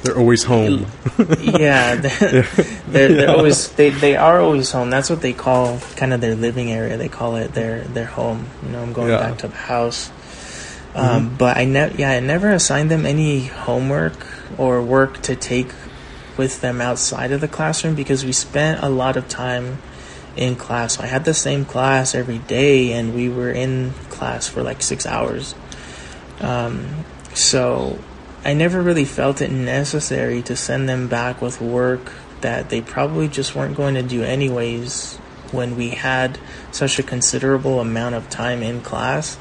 [0.03, 0.87] They're always home.
[1.41, 2.43] yeah, they're,
[2.89, 4.91] they're, they're always they, they are always home.
[4.91, 6.97] That's what they call kind of their living area.
[6.97, 8.47] They call it their their home.
[8.65, 9.19] You know, I'm going Yeah.
[9.19, 9.31] Mm-hmm.
[9.31, 10.11] back to the house.
[10.95, 14.27] Um, But I never yeah I never assigned them any homework
[14.59, 15.69] or work to take
[16.37, 19.79] with them outside of the classroom because we spent a lot of time
[20.37, 21.01] in class.
[21.01, 25.07] I had the same class every day, and we were in class for like six
[25.07, 25.55] hours.
[26.40, 27.99] Um, so
[28.44, 33.29] I never really felt it necessary to send them back with work that they probably
[33.29, 35.16] just weren't going to do anyways
[35.53, 36.38] when we had
[36.70, 39.38] such a considerable amount of time in class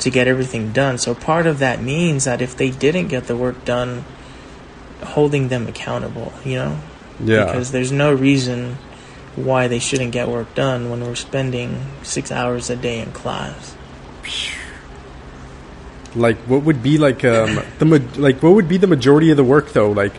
[0.00, 0.98] to get everything done.
[0.98, 4.04] So part of that means that if they didn't get the work done,
[5.02, 6.78] holding them accountable, you know?
[7.22, 7.46] Yeah.
[7.46, 8.76] Because there's no reason
[9.36, 13.76] why they shouldn't get work done when we're spending six hours a day in class.
[16.16, 19.36] like what would be like um the ma- like what would be the majority of
[19.36, 19.90] the work though?
[19.90, 20.12] Like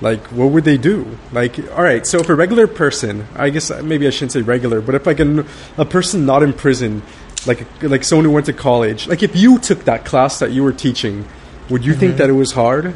[0.00, 1.16] like what would they do?
[1.32, 4.80] Like all right, so if a regular person, I guess maybe I shouldn't say regular,
[4.80, 5.44] but if like a,
[5.78, 7.02] a person not in prison,
[7.46, 10.62] like like someone who went to college, like if you took that class that you
[10.62, 11.26] were teaching,
[11.70, 12.94] would you think that it was hard?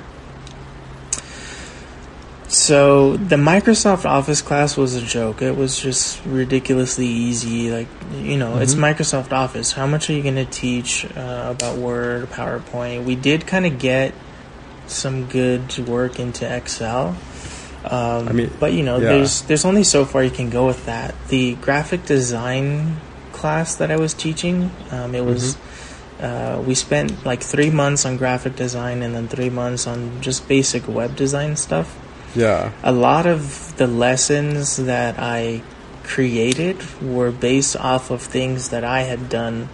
[2.50, 5.40] So the Microsoft Office class was a joke.
[5.40, 7.70] It was just ridiculously easy.
[7.70, 7.86] Like
[8.16, 9.70] you know, it's Microsoft Office.
[9.70, 13.04] How much are you going to teach uh, about Word, PowerPoint?
[13.04, 14.14] We did kind of get
[14.88, 17.16] some good work into Excel.
[17.84, 19.10] Um, I mean, but you know, yeah.
[19.10, 21.14] there's there's only so far you can go with that.
[21.28, 22.96] The graphic design
[23.30, 25.56] class that I was teaching, um, it was.
[26.18, 30.46] Uh, we spent like three months on graphic design and then three months on just
[30.48, 31.96] basic web design stuff
[32.34, 32.72] Yeah.
[32.82, 35.62] a lot of the lessons that I
[36.04, 39.68] created were based off of things that I had done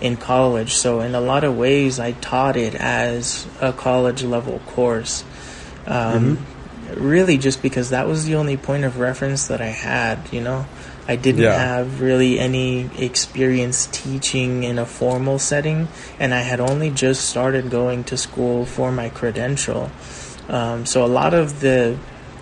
[0.00, 0.74] in college.
[0.74, 5.24] So, in a lot of ways, I taught it as a college level course.
[5.86, 6.38] Um,
[6.96, 10.66] Really, just because that was the only point of reference that I had, you know?
[11.08, 11.56] I didn't Yeah.
[11.58, 15.88] have really any experience teaching in a formal setting,
[16.20, 19.90] and I had only just started going to school for my credential.
[20.50, 21.96] Um, so a lot of the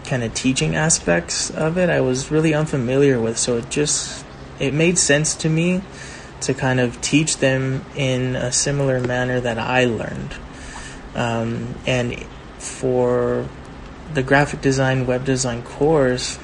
[0.04, 3.38] kind of teaching aspects of it, I was really unfamiliar with.
[3.38, 4.24] So it just
[4.58, 5.82] it made sense to me
[6.42, 10.34] to kind of teach them in a similar manner that I learned.
[11.14, 12.24] Um, and
[12.58, 13.48] for
[14.14, 16.38] the graphic design, web design course,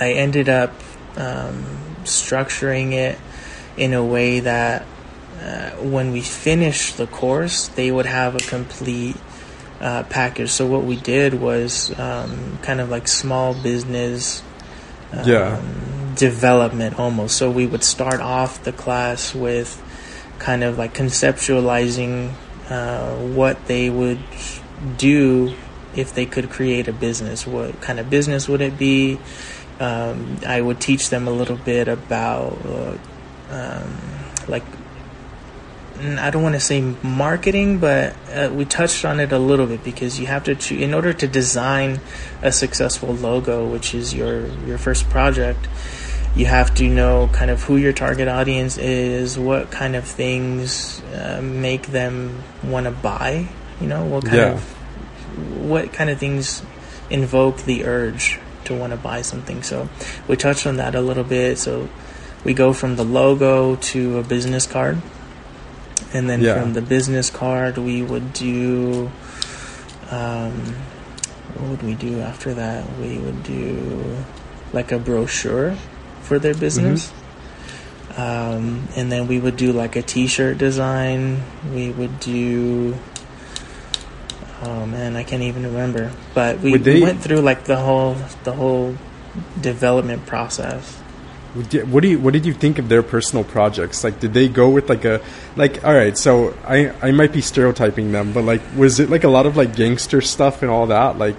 [0.00, 0.72] I ended up
[1.16, 1.64] um,
[2.04, 3.18] structuring it
[3.76, 4.86] in a way that
[5.40, 9.16] uh, when we finished the course, they would have a complete
[9.82, 10.50] uh, package.
[10.50, 14.42] So what we did was um, kind of like small business
[15.12, 15.60] um, Yeah.
[16.16, 17.36] development almost.
[17.36, 19.82] So we would start off the class with
[20.38, 22.32] kind of like conceptualizing
[22.70, 24.20] uh, what they would
[24.96, 25.54] do
[25.94, 29.18] if they could create a business, what kind of business would it be?
[29.78, 32.96] Um, I would teach them a little bit about uh,
[33.50, 33.98] um,
[34.48, 34.64] like
[36.02, 39.84] I don't want to say marketing, but uh, we touched on it a little bit
[39.84, 42.00] because you have to choose in order to design
[42.42, 45.68] a successful logo, which is your your first project.
[46.34, 51.00] You have to know kind of who your target audience is, what kind of things
[51.14, 53.48] uh, make them want to buy.
[53.80, 54.52] You know, what kind Yeah.
[54.52, 54.62] of
[55.62, 56.62] what kind of things
[57.10, 59.62] invoke the urge to want to buy something.
[59.62, 59.88] So
[60.28, 61.58] we touched on that a little bit.
[61.58, 61.88] So
[62.44, 65.00] we go from the logo to a business card.
[66.14, 66.60] And then Yeah.
[66.60, 69.10] from the business card, we would do.
[70.10, 70.74] Um,
[71.56, 72.84] what would we do after that?
[73.00, 74.16] We would do
[74.72, 75.74] like a brochure
[76.22, 77.12] for their business.
[78.16, 81.42] Um, and then we would do like a t shirt design.
[81.74, 82.94] We would do.
[84.62, 86.12] Oh man, I can't even remember.
[86.34, 88.96] But we, Would we went through like the whole the whole
[89.60, 90.98] development process.
[91.54, 94.02] What do you what did you think of their personal projects?
[94.04, 95.20] Like, did they go with like a
[95.54, 95.84] like?
[95.84, 99.28] All right, so I I might be stereotyping them, but like, was it like a
[99.28, 101.18] lot of like gangster stuff and all that?
[101.18, 101.36] Like,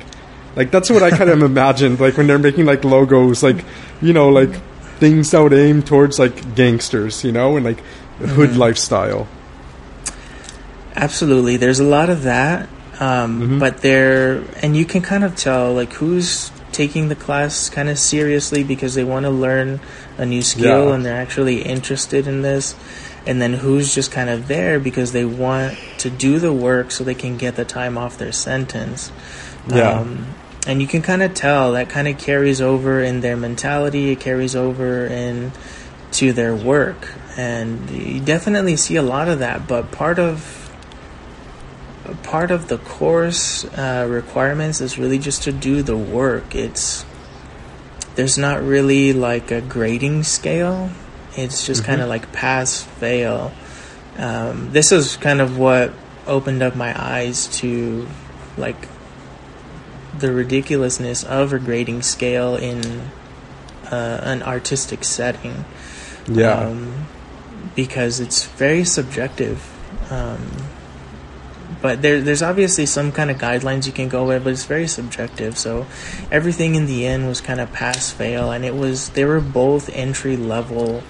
[0.55, 1.99] like that's what I kind of imagined.
[1.99, 3.65] Like when they're making like logos, like
[4.03, 4.53] you know, like
[4.99, 7.79] things that would aim towards like gangsters, you know, and like
[8.19, 9.27] hood lifestyle.
[10.95, 15.73] Absolutely, there's a lot of that, um, but there, and you can kind of tell
[15.73, 19.79] like who's taking the class kind of seriously because they want to learn
[20.17, 20.95] a new skill Yeah.
[20.95, 22.75] and they're actually interested in this,
[23.25, 27.03] and then who's just kind of there because they want to do the work so
[27.03, 29.11] they can get the time off their sentence.
[29.67, 29.99] Yeah.
[29.99, 30.25] Um,
[30.67, 34.11] and you can kind of tell that kind of carries over in their mentality.
[34.11, 35.51] It carries over in
[36.13, 39.67] to their work, and you definitely see a lot of that.
[39.67, 40.62] But part of
[42.23, 46.55] part of the course uh, requirements is really just to do the work.
[46.55, 47.05] It's
[48.15, 50.91] there's not really like a grading scale.
[51.35, 53.51] It's just kind of like pass fail.
[54.17, 55.93] Um, this is kind of what
[56.27, 58.07] opened up my eyes to
[58.57, 58.87] like
[60.17, 63.09] the ridiculousness of a grading scale in
[63.91, 65.65] uh, an artistic setting
[66.27, 67.07] Yeah, um,
[67.75, 69.69] because it's very subjective.
[70.11, 70.51] Um,
[71.83, 74.87] but there, there's obviously some kind of guidelines you can go with, but it's very
[74.87, 75.57] subjective.
[75.57, 75.85] So
[76.31, 79.89] everything in the end was kind of pass fail, and it was they were both
[79.89, 81.03] entry level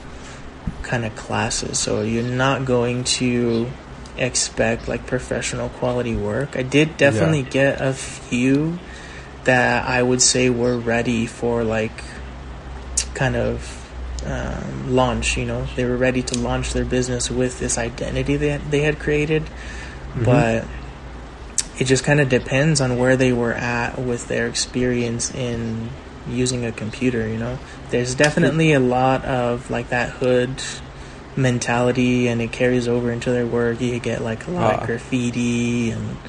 [0.81, 1.77] kind of classes.
[1.77, 3.69] So you're not going to
[4.17, 6.57] expect like professional quality work.
[6.57, 8.79] I did definitely get a few
[9.43, 12.03] that I would say were ready for like
[13.13, 13.79] kind of
[14.25, 15.37] um, launch.
[15.37, 18.97] You know, they were ready to launch their business with this identity that they had
[18.97, 19.43] created,
[20.15, 20.65] but
[21.79, 25.89] it just kind of depends on where they were at with their experience in
[26.29, 27.27] using a computer.
[27.27, 27.59] You know,
[27.89, 30.61] there's definitely a lot of like that hood
[31.35, 33.81] mentality, and it carries over into their work.
[33.81, 34.81] You get like a lot Ah.
[34.81, 36.17] of graffiti and.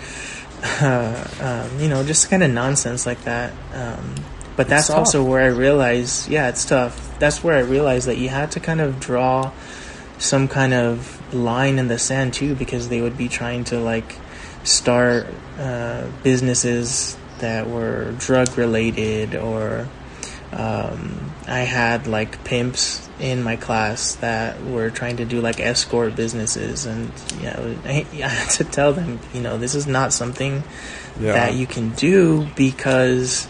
[0.80, 1.28] Uh,
[1.70, 3.52] um, you know, just kind of nonsense like that.
[3.74, 4.14] Um,
[4.56, 7.18] but that's also where I realized, yeah, it's tough.
[7.18, 9.52] That's where I realized that you had to kind of draw
[10.16, 14.16] some kind of line in the sand too, because they would be trying to like
[14.62, 15.26] start
[15.58, 19.88] uh, businesses that were drug related, or
[20.52, 26.16] um, I had like pimps in my class that were trying to do like escort
[26.16, 30.12] businesses, and you know, I, I had to tell them, you know, this is not
[30.12, 30.62] something
[31.20, 33.48] yeah, that you can do because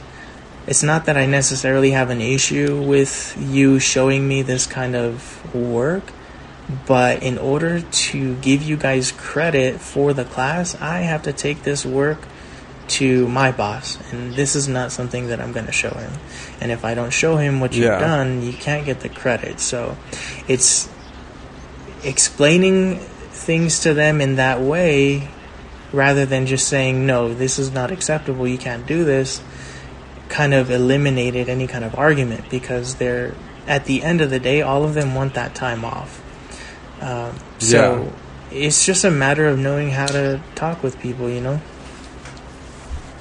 [0.67, 5.55] it's not that I necessarily have an issue with you showing me this kind of
[5.55, 6.05] work,
[6.87, 11.63] but in order to give you guys credit for the class, I have to take
[11.63, 12.19] this work
[12.87, 16.13] to my boss, and this is not something that I'm going to show him.
[16.61, 17.99] And if I don't show him what you've Yeah.
[17.99, 19.59] done, you can't get the credit.
[19.61, 19.97] So
[20.49, 20.89] it's
[22.03, 25.29] explaining things to them in that way
[25.93, 29.41] rather than just saying no this is not acceptable you can't do this
[30.29, 33.35] kind of eliminated any kind of argument because they're
[33.67, 36.21] at the end of the day all of them want that time off
[37.01, 38.13] um, so
[38.51, 41.61] it's just a matter of knowing how to talk with people you know?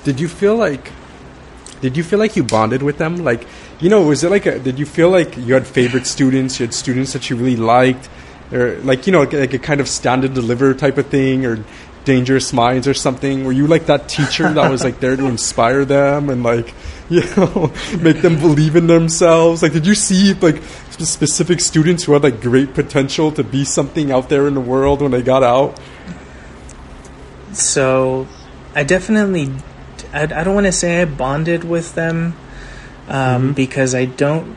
[0.04, 0.92] Did you feel like
[1.82, 3.18] did you feel like you bonded with them?
[3.18, 3.46] Like,
[3.82, 6.66] you know, was it like a did you feel like you had favorite students, you
[6.66, 8.10] had students that you really liked?
[8.52, 11.46] Or like, you know, like, like a kind of stand and deliver type of thing
[11.46, 11.64] or
[12.06, 13.46] dangerous minds or something?
[13.46, 16.74] Were you like that teacher that was like there to inspire them and like,
[17.10, 19.62] you know, make them believe in themselves?
[19.64, 20.62] Like did you see like
[21.00, 25.02] specific students who had like great potential to be something out there in the world
[25.02, 25.80] when they got out?
[27.52, 28.28] so
[28.76, 29.52] i definitely
[30.12, 32.36] I, I don't want to say I bonded with them
[33.08, 33.52] um, Mm-hmm.
[33.54, 34.56] because I don't.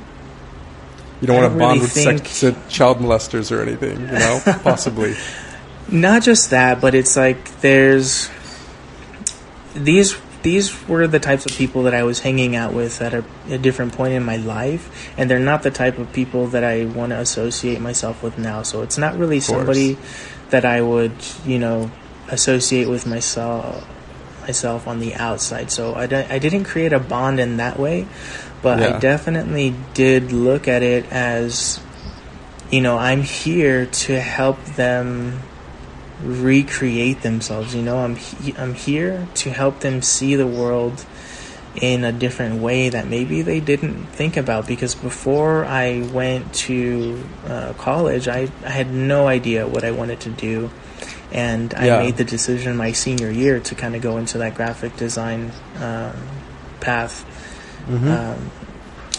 [1.21, 4.01] You don't I want to don't bond really with think- sex, child molesters or anything,
[4.01, 4.41] you know?
[4.63, 5.15] Possibly.
[5.89, 8.29] Not just that, but it's like there's
[9.75, 13.25] these these were the types of people that I was hanging out with at a,
[13.49, 16.85] a different point in my life, and they're not the type of people that I
[16.85, 18.63] want to associate myself with now.
[18.63, 19.99] So it's not really somebody
[20.51, 21.13] that I would,
[21.45, 21.91] you know,
[22.29, 23.85] associate with myself
[24.43, 25.71] myself on the outside.
[25.73, 28.07] So I, I didn't create a bond in that way,
[28.63, 28.97] but Yeah.
[28.97, 31.81] I definitely did look at it as,
[32.71, 35.41] you know, I'm here to help them
[36.23, 37.75] recreate themselves.
[37.75, 41.05] You know, I'm he- I'm here to help them see the world
[41.81, 44.67] in a different way that maybe they didn't think about.
[44.67, 50.21] Because before I went to uh, college, I I had no idea what I wanted
[50.21, 50.71] to do,
[51.33, 51.99] and I Yeah.
[51.99, 56.17] made the decision my senior year to kind of go into that graphic design um,
[56.81, 57.25] path.
[57.89, 58.51] Um,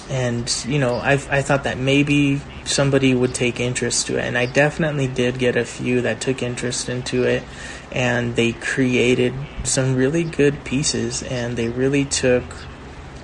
[0.09, 4.37] and you know, I I thought that maybe somebody would take interest to it, and
[4.37, 7.43] I definitely did get a few that took interest into it,
[7.91, 9.33] and they created
[9.63, 12.43] some really good pieces, and they really took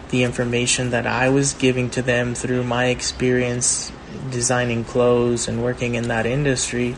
[0.09, 3.91] the information that I was giving to them through my experience
[4.29, 6.95] designing clothes and working in that industry.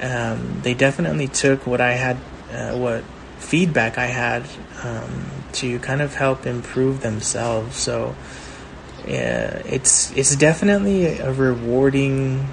[0.00, 2.16] Um, they definitely took what I had,
[2.52, 3.02] uh, what
[3.38, 4.44] feedback I had,
[4.84, 7.76] um, to kind of help improve themselves.
[7.76, 8.14] So
[9.06, 12.48] yeah, it's it's definitely a rewarding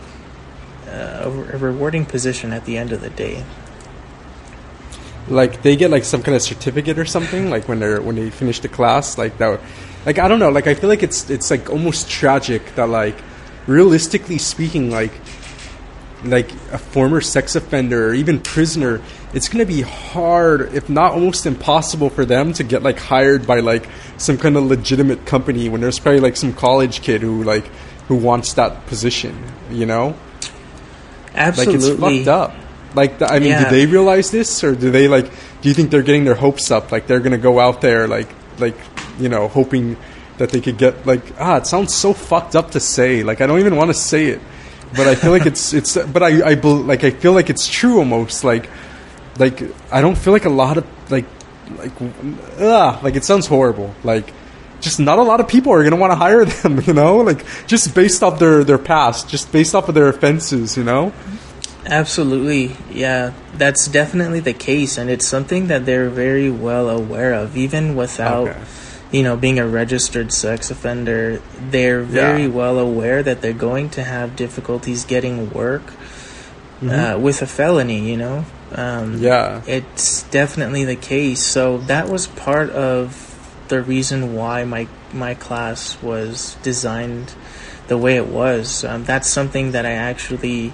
[0.88, 3.44] uh, a a rewarding position at the end of the day.
[5.28, 8.30] like they get like some kind of certificate or something like when they're when they
[8.30, 9.60] finish the class like that
[10.06, 13.16] like i don't know like i feel like it's it's like almost tragic that like
[13.66, 15.14] realistically speaking like
[16.24, 19.02] like a former sex offender or even prisoner
[19.34, 23.46] it's going to be hard if not almost impossible for them to get like hired
[23.46, 27.44] by like some kind of legitimate company when there's probably like some college kid who
[27.44, 27.66] like
[28.08, 29.36] who wants that position
[29.72, 30.16] you know
[31.36, 32.56] Absolutely, like it's fucked up.
[32.96, 33.64] Like th- I mean, Yeah.
[33.70, 35.26] do they realize this, or do they like?
[35.62, 36.92] Do you think they're getting their hopes up?
[36.92, 38.76] Like they're gonna go out there, like like
[39.20, 39.98] you know, hoping
[40.38, 43.24] that they could get like ah, it sounds so fucked up to say.
[43.24, 44.42] Like I don't even want to say it,
[44.96, 45.98] but I feel like it's it's.
[45.98, 48.44] But I I like I feel like it's true almost.
[48.44, 48.70] Like
[49.38, 51.26] like I don't feel like a lot of like
[51.78, 51.92] like
[52.60, 53.94] ah like it sounds horrible.
[54.04, 54.32] Like
[54.82, 56.80] just not a lot of people are gonna want to hire them.
[56.86, 60.78] You know, like just based off their their past, just based off of their offenses.
[60.78, 61.14] You know.
[61.86, 67.58] Absolutely, yeah, that's definitely the case, and it's something that they're very well aware of,
[67.58, 68.64] even without, Okay.
[69.14, 71.40] You know, being a registered sex offender.
[71.70, 72.48] They're very Yeah.
[72.50, 75.84] well aware that they're going to have difficulties getting work
[76.82, 76.90] Mm-hmm.
[76.90, 78.10] uh, with a felony.
[78.12, 78.46] You know,
[78.76, 79.62] um, Yeah.
[79.66, 81.42] it's definitely the case.
[81.42, 83.32] So that was part of
[83.70, 87.32] the reason why my my class was designed
[87.88, 88.84] the way it was.
[88.84, 90.74] Um, that's something that I actually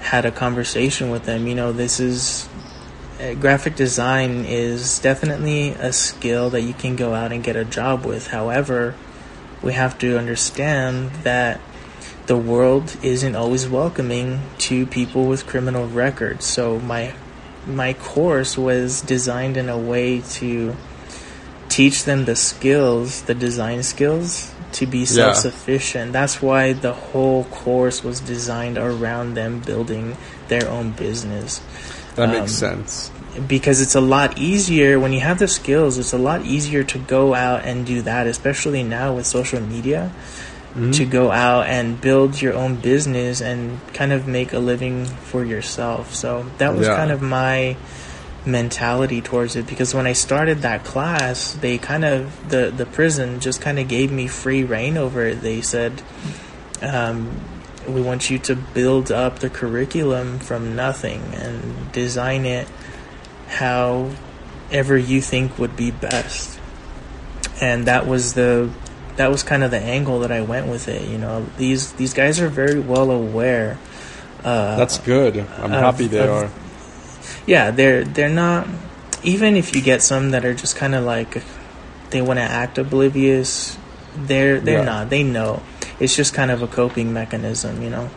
[0.00, 1.46] had a conversation with them.
[1.46, 2.48] You know, this is
[3.20, 7.64] Uh, graphic design is definitely a skill that you can go out and get a
[7.66, 8.28] job with.
[8.28, 8.94] However,
[9.62, 11.60] we have to understand that
[12.26, 16.46] the world isn't always welcoming to people with criminal records.
[16.46, 17.12] So my
[17.66, 20.74] my course was designed in a way to
[21.68, 26.12] teach them the skills, the design skills to be self-sufficient.
[26.12, 30.16] That's why the whole course was designed around them building
[30.48, 31.60] their own business
[32.16, 33.10] That Um, makes sense.
[33.48, 36.98] because it's a lot easier when you have the skills it's a lot easier to
[36.98, 40.10] go out and do that especially now with social media
[40.70, 40.92] Mm-hmm.
[40.92, 45.44] to go out and build your own business and kind of make a living for
[45.44, 46.94] yourself so that was Yeah.
[46.96, 47.76] kind of my
[48.46, 53.38] mentality towards it because when I started that class they kind of the the prison
[53.40, 56.02] just kind of gave me free reign over it they said
[56.82, 57.30] um,
[57.90, 62.66] we want you to build up the curriculum from nothing and design it
[63.48, 66.58] however you think would be best.
[67.60, 68.70] And that was the
[69.16, 71.06] that was kind of the angle that I went with it.
[71.08, 73.78] You know, these these guys are very well aware.
[74.42, 75.36] Uh, That's good.
[75.36, 76.50] I'm of- happy they of- are.
[77.46, 78.66] yeah, they're they're not.
[79.22, 81.42] Even if you get some that are just kind of like
[82.08, 83.76] they want to act oblivious,
[84.16, 84.84] they're they're Yeah.
[84.84, 85.10] not.
[85.10, 85.62] They know.
[86.00, 88.10] It's just kind of a coping mechanism, you know.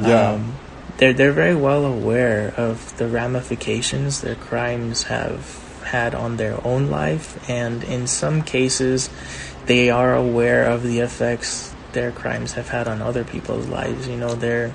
[0.00, 0.32] Yeah.
[0.32, 0.54] Um,
[0.98, 6.90] they're they're very well aware of the ramifications their crimes have had on their own
[6.90, 9.10] life, and in some cases,
[9.66, 14.08] they are aware of the effects their crimes have had on other people's lives.
[14.08, 14.74] You know, there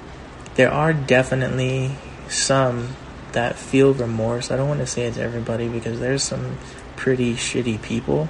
[0.55, 1.95] there are definitely
[2.29, 2.95] some
[3.33, 4.51] that feel remorse.
[4.51, 6.57] I don't want to say it's everybody because there's some
[6.95, 8.29] pretty shitty people.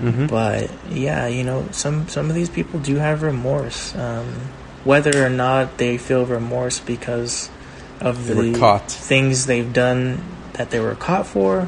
[0.00, 0.28] Mhm.
[0.28, 3.94] But yeah, you know, some some of these people do have remorse.
[3.94, 4.26] Um,
[4.84, 7.48] whether or not they feel remorse because
[8.00, 8.90] of They the caught.
[8.90, 10.22] things they've done
[10.52, 11.66] that they were caught for,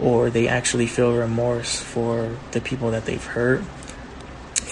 [0.00, 3.62] or they actually feel remorse for the people that they've hurt.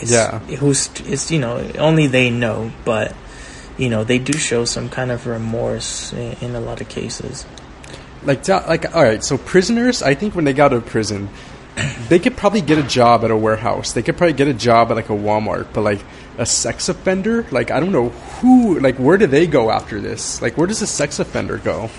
[0.00, 0.38] It's, Yeah.
[0.60, 3.14] who's it's you know only they know, but
[3.78, 7.44] you know they do show some kind of remorse in, in a lot of cases.
[8.22, 11.30] like like all right so prisoners i think when they got out of prison
[12.08, 14.90] they could probably get a job at a warehouse they could probably get a job
[14.90, 16.00] at like a walmart but like
[16.38, 20.40] a sex offender like i don't know who like where do they go after this
[20.42, 21.90] like where does a sex offender go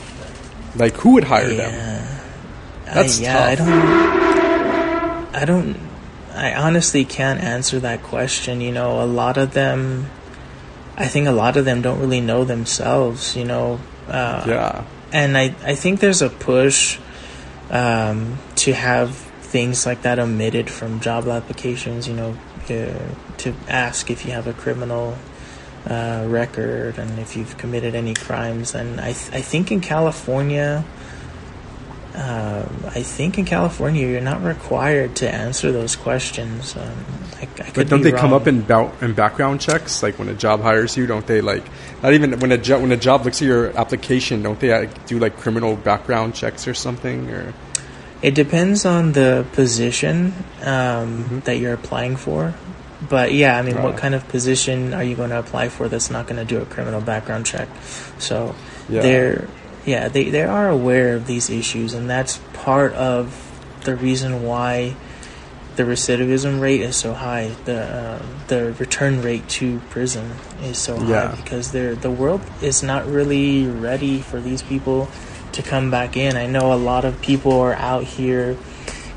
[0.76, 2.18] like who would hire them
[2.94, 5.36] That's I, yeah, I don't.
[5.36, 5.78] I don't.
[6.34, 8.60] I honestly can't answer that question.
[8.60, 10.10] You know, a lot of them.
[10.98, 13.36] I think a lot of them don't really know themselves.
[13.36, 13.80] You know.
[14.08, 17.00] Uh, yeah And I I think there's a push
[17.70, 22.08] um, to have things like that omitted from job applications.
[22.08, 25.18] You know, uh, to ask if you have a criminal.
[25.84, 30.86] Uh, record and if you've committed any crimes and I, th- I think in California
[32.14, 36.76] um, I think in California you're not required to answer those questions.
[36.76, 37.06] Um,
[37.38, 40.28] I, I could but don't they come up in, bou- in background checks like when
[40.28, 41.64] a job hires you don't they like
[42.04, 44.88] not even when a job when a job looks at your application don't they uh,
[45.08, 47.54] do like criminal background checks or something or
[48.22, 51.44] It depends on the position um, Mhm.
[51.46, 52.54] that you're applying for.
[53.10, 56.12] But yeah, I mean, what kind of position are you going to apply for that's
[56.12, 57.68] not going to do a criminal background check?
[58.20, 58.54] So
[58.90, 59.02] Yeah.
[59.02, 59.48] they're
[59.86, 63.34] yeah they they are aware of these issues, and that's part of
[63.86, 64.94] the reason why
[65.78, 67.50] the recidivism rate is so high.
[67.66, 68.20] The uh,
[68.50, 73.66] the return rate to prison is so high because they're the world is not really
[73.66, 75.08] ready for these people
[75.54, 76.36] to come back in.
[76.36, 78.58] I know a lot of people are out here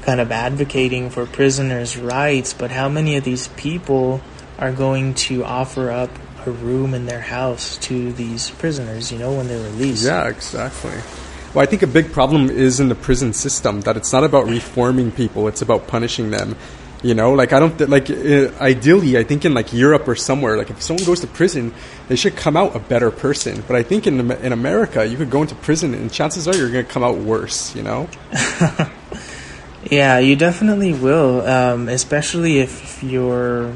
[0.02, 4.20] kind of advocating for prisoners' rights, but how many of these people
[4.58, 6.10] are going to offer up
[6.46, 10.04] a room in their house to these prisoners, you know, when they're released?
[10.04, 10.92] Yeah, exactly.
[11.54, 14.46] Well, I think a big problem is in the prison system that it's not about
[14.48, 16.56] reforming people; it's about punishing them.
[17.04, 18.08] You know, like I don't th- like.
[18.10, 21.74] Uh, ideally, I think in like Europe or somewhere, like if someone goes to prison,
[22.08, 23.62] they should come out a better person.
[23.68, 26.70] But I think in in America, you could go into prison and chances are you're
[26.70, 27.76] going to come out worse.
[27.76, 28.08] You know?
[29.90, 33.70] Yeah, you definitely will, um, especially if you're,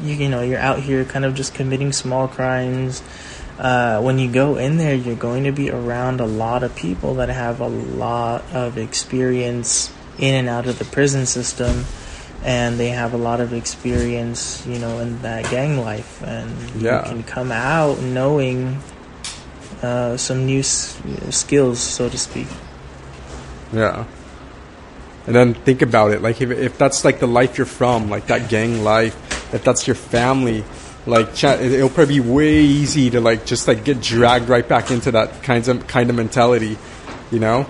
[0.00, 3.02] you, you know, you're out here kind of just committing small crimes.
[3.58, 7.14] Uh, when you go in there, you're going to be around a lot of people
[7.14, 11.84] that have a lot of experience in and out of the prison system,
[12.44, 17.02] and they have a lot of experience, you know, in that gang life, and Yeah.
[17.02, 18.78] you can come out knowing
[19.82, 20.96] uh, some new s-
[21.30, 22.46] skills, so to speak.
[23.72, 24.04] Yeah.
[25.26, 28.26] And then think about it, like if if that's like the life you're from, like
[28.26, 29.14] that gang life,
[29.54, 30.64] if that's your family,
[31.06, 35.12] like it'll probably be way easy to like just like get dragged right back into
[35.12, 36.76] that kind of kind of mentality,
[37.30, 37.66] you know?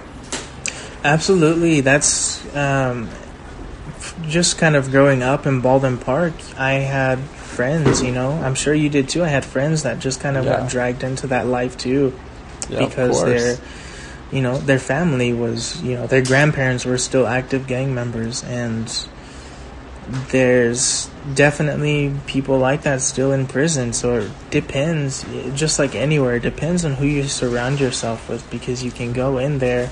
[1.04, 1.80] Absolutely.
[1.82, 3.08] That's um,
[4.32, 6.32] just kind of growing up in Baldwin Park.
[6.58, 9.22] I had friends, you know, I'm sure you did too.
[9.22, 10.60] I had friends that just kind of Yeah.
[10.60, 12.14] got dragged into that life too
[12.70, 13.58] Yeah, because their,
[14.32, 18.90] you know, their family was, you know, their grandparents were still active gang members and
[20.30, 25.24] there's definitely people like that still in prison so it depends
[25.54, 29.38] just like anywhere it depends on who you surround yourself with because you can go
[29.38, 29.88] in there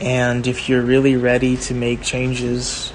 [0.00, 2.92] and if you're really ready to make changes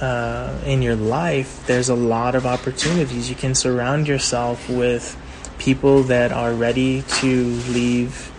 [0.00, 5.16] uh, in your life there's a lot of opportunities you can surround yourself with
[5.58, 8.30] people that are ready to leave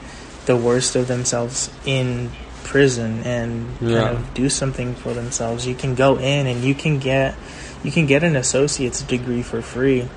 [0.45, 2.32] the worst of themselves in
[2.64, 4.01] prison and Yeah.
[4.03, 5.68] kind of do something for themselves.
[5.68, 7.36] You can go in and you can get
[7.84, 10.07] you can get an associate's degree for free.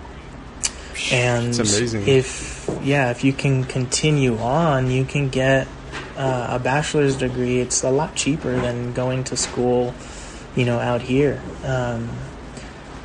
[1.10, 2.06] And It's amazing.
[2.06, 5.66] if yeah, if you can continue on, you can get
[6.16, 7.60] uh, a bachelor's degree.
[7.60, 9.94] It's a lot cheaper than going to school,
[10.56, 11.40] you know, out here.
[11.64, 12.08] Um,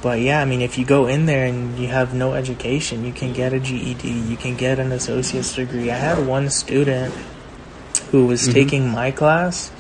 [0.02, 3.12] but yeah, I mean, if you go in there and you have no education, you
[3.14, 5.90] can get a GED, you can get an associate's degree.
[5.90, 7.14] I had one student
[8.12, 8.54] who was Mhm.
[8.54, 9.72] taking my class,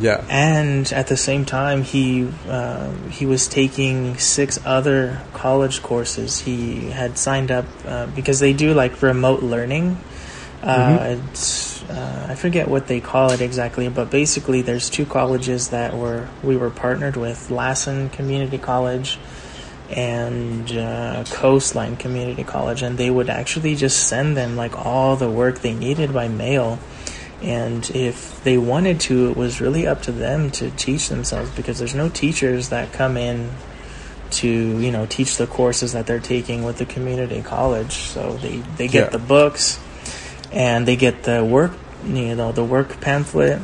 [0.00, 0.20] Yeah.
[0.30, 6.40] and at the same time, he uh, he was taking six other college courses.
[6.40, 9.98] He had signed up uh, because they do like remote learning.
[10.62, 11.18] Uh, Mhm.
[11.32, 15.94] It's uh, I forget what they call it exactly, but basically, there's two colleges that
[15.96, 19.18] were we were partnered with: Lassen Community College
[19.90, 25.30] and uh, Coastline Community College, and they would actually just send them like all the
[25.30, 26.78] work they needed by mail.
[27.40, 31.78] And if they wanted to, it was really up to them to teach themselves because
[31.78, 33.50] there's no teachers that come in
[34.30, 37.92] to you know teach the courses that they're taking with the community college.
[37.92, 39.10] So they they get Yeah.
[39.10, 39.78] the books
[40.52, 41.72] and they get the work
[42.04, 43.60] you know the work pamphlet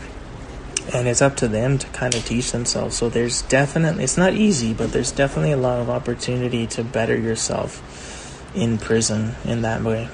[0.92, 4.34] and it's up to them to kind of teach themselves so there's definitely it's not
[4.34, 9.82] easy but there's definitely a lot of opportunity to better yourself in prison in that
[9.82, 10.08] way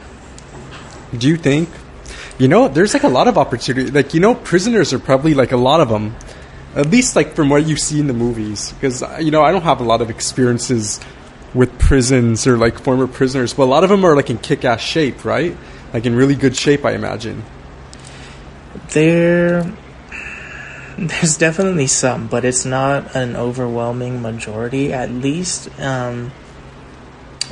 [1.19, 1.69] Do you think?
[2.39, 3.91] You know, there's like a lot of opportunity.
[3.91, 6.15] Like you know, prisoners are probably like a lot of them,
[6.75, 8.73] at least like from what you see in the movies.
[8.73, 11.01] Because you know, I don't have a lot of experiences
[11.53, 14.81] with prisons or like former prisoners, but a lot of them are like in kick-ass
[14.81, 15.57] shape, right?
[15.93, 17.45] Like in really good shape, I imagine.
[18.93, 19.65] there
[20.99, 26.31] there's definitely some but it's not an overwhelming majority at least um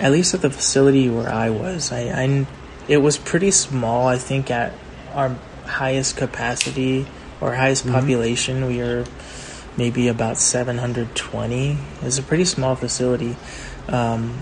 [0.00, 1.90] at least at the facility where i was.
[1.92, 2.46] I, I
[2.88, 4.72] it was pretty small i think at
[5.14, 5.30] our
[5.64, 7.06] highest capacity
[7.40, 9.04] or highest population we were
[9.76, 13.36] maybe about 720 it's a pretty small facility.
[13.88, 14.38] Um,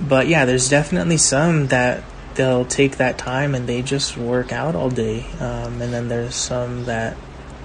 [0.00, 2.02] but yeah there's definitely some that
[2.40, 6.34] they'll take that time and they just work out all day um, and then there's
[6.34, 7.14] some that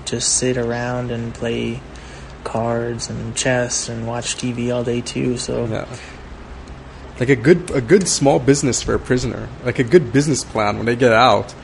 [0.03, 1.79] just sit around and play
[2.43, 5.85] cards and chess and watch tv all day too so Yeah.
[7.19, 10.75] Like a good a good small business for a prisoner, like a good business plan
[10.75, 11.55] when they get out,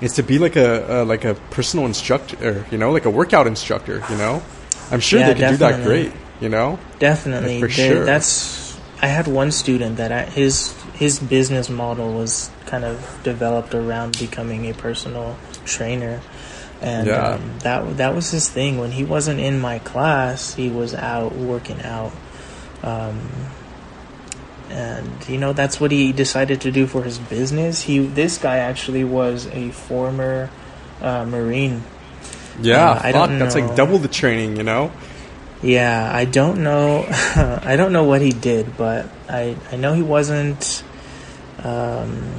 [0.00, 3.48] is to be like a, a like a personal instructor, you know, like a workout
[3.48, 4.00] instructor.
[4.08, 4.40] You know,
[4.92, 6.12] I'm sure Yeah, they can do that great.
[6.40, 8.04] You know, Definitely, For There- sure.
[8.04, 8.78] That's.
[9.02, 14.16] I had one student that I, his his business model was kind of developed around
[14.20, 16.20] becoming a personal trainer,
[16.80, 17.34] and Yeah.
[17.34, 18.78] um, that that was his thing.
[18.78, 22.12] When he wasn't in my class, he was out working out,
[22.84, 23.18] um,
[24.70, 27.82] and you know that's what he decided to do for his business.
[27.82, 30.48] He this guy actually was a former
[31.02, 31.82] uh, marine
[32.62, 34.56] yeah, Uh, I fuck, don't that's like double the training.
[34.58, 34.92] You know,
[35.62, 37.06] Yeah, I don't know.
[37.64, 40.82] I don't know what he did, but I I know he wasn't,
[41.64, 42.32] um,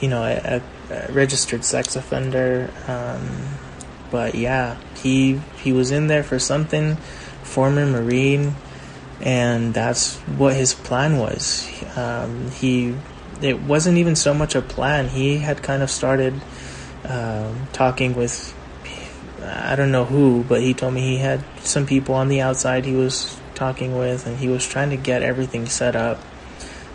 [0.00, 2.70] you know, a, a registered sex offender.
[2.86, 3.48] Um,
[4.10, 6.96] but yeah, he he was in there for something,
[7.42, 8.54] former Marine,
[9.20, 11.68] and that's what his plan was.
[11.96, 12.94] Um, he
[13.42, 15.08] it wasn't even so much a plan.
[15.08, 16.34] He had kind of started
[17.04, 18.54] um, talking with
[19.42, 22.84] I don't know who, but he told me he had some people on the outside
[22.84, 26.18] he was talking with, and he was trying to get everything set up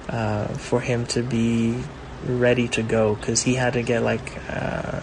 [0.10, 1.84] uh, for him to be
[2.26, 5.02] ready to go because he had to get like uh,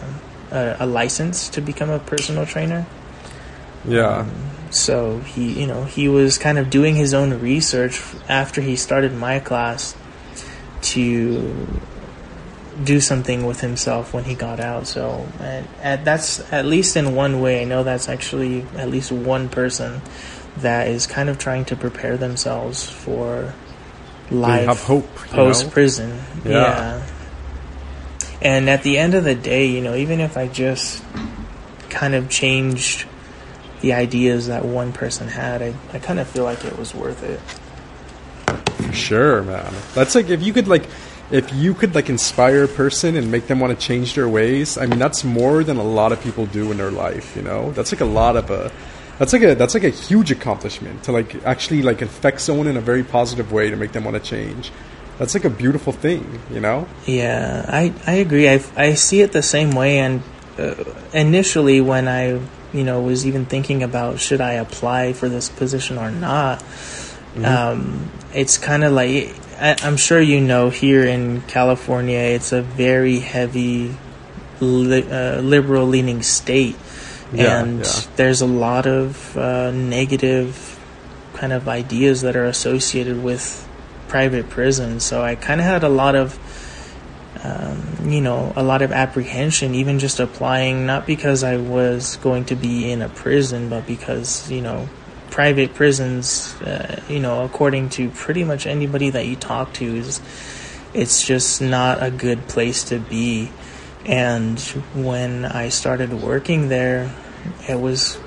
[0.51, 2.87] a, a license to become a personal trainer.
[3.85, 4.27] yeah,
[4.71, 9.15] So he, you know, he was kind of doing his own research after he started
[9.15, 9.97] my class
[10.83, 11.55] to
[12.83, 14.87] do something with himself when he got out.
[14.87, 17.61] So, and, and that's at least in one way.
[17.61, 20.01] I know that's actually at least one person
[20.59, 23.55] that is kind of trying to prepare themselves for
[24.31, 25.15] life have hope.
[25.17, 26.19] post prison.
[26.45, 26.51] Yeah.
[26.51, 27.07] Yeah.
[28.43, 31.03] And at the end of the day, you know, even if I just
[31.91, 33.07] kind of changed
[33.83, 37.23] the ideas that one person had, I, I kind of feel like it was worth
[37.23, 37.41] it.
[38.87, 39.73] For sure, man.
[39.95, 40.87] That's like if you could like
[41.31, 44.77] if you could like inspire a person and make them want to change their ways.
[44.77, 47.37] I mean, that's more than a lot of people do in their life.
[47.37, 48.73] You know, that's like a lot of a.
[49.21, 52.79] That's like a that's like a huge accomplishment to like actually like affect someone in
[52.79, 54.73] a very positive way to make them want to change.
[55.19, 56.89] That's like a beautiful thing, you know.
[57.05, 58.49] Yeah, I, I agree.
[58.49, 59.99] I, I see it the same way.
[59.99, 60.23] And
[60.59, 60.73] uh,
[61.13, 62.41] initially, when I
[62.73, 66.65] you know was even thinking about should I apply for this position or not,
[67.45, 72.63] um, it's kind of like I, I'm sure you know here in California, it's a
[72.63, 73.95] very heavy
[74.61, 76.77] li- uh, liberal leaning state,
[77.33, 77.93] Yeah, and yeah.
[78.17, 80.79] there's a lot of uh, negative
[81.35, 83.67] kind of ideas that are associated with
[84.09, 85.05] private prisons.
[85.05, 86.39] So I kind of had a lot of,
[87.45, 92.45] um, you know, a lot of apprehension, even just applying, not because I was going
[92.47, 94.89] to be in a prison, but because, you know,
[95.31, 100.21] private prisons, uh, you know, according to pretty much anybody that you talk to, is
[100.93, 103.51] it's just not a good place to be.
[104.07, 104.59] And
[104.95, 107.15] when I started working there,
[107.69, 108.19] it was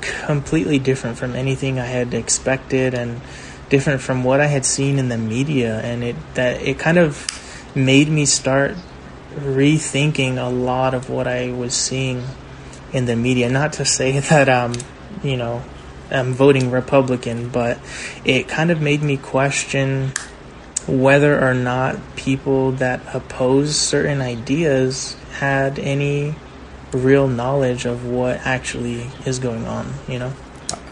[0.00, 3.20] completely different from anything I had expected and
[3.68, 5.80] different from what I had seen in the media.
[5.80, 7.26] And it that it kind of
[7.74, 8.76] made me start
[9.34, 12.24] rethinking a lot of what I was seeing
[12.92, 13.50] in the media.
[13.50, 14.74] Not to say that um
[15.22, 15.62] you know
[16.10, 17.78] I'm voting Republican but
[18.24, 20.12] it kind of made me question
[20.86, 26.34] whether or not people that oppose certain ideas had any
[26.92, 29.92] real knowledge of what actually is going on.
[30.08, 30.32] You know.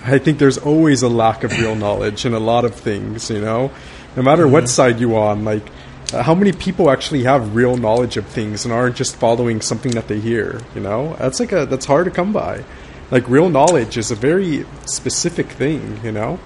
[0.04, 3.30] I think there's always a lack of real knowledge in a lot of things.
[3.30, 3.70] You know,
[4.16, 4.52] no matter mm-hmm.
[4.52, 5.66] what side you on, like.
[6.12, 9.92] Uh, how many people actually have real knowledge of things and aren't just following something
[9.92, 10.60] that they hear?
[10.74, 12.62] You know, that's like a that's hard to come by.
[13.10, 16.00] Like real knowledge is a very specific thing.
[16.04, 16.38] You know.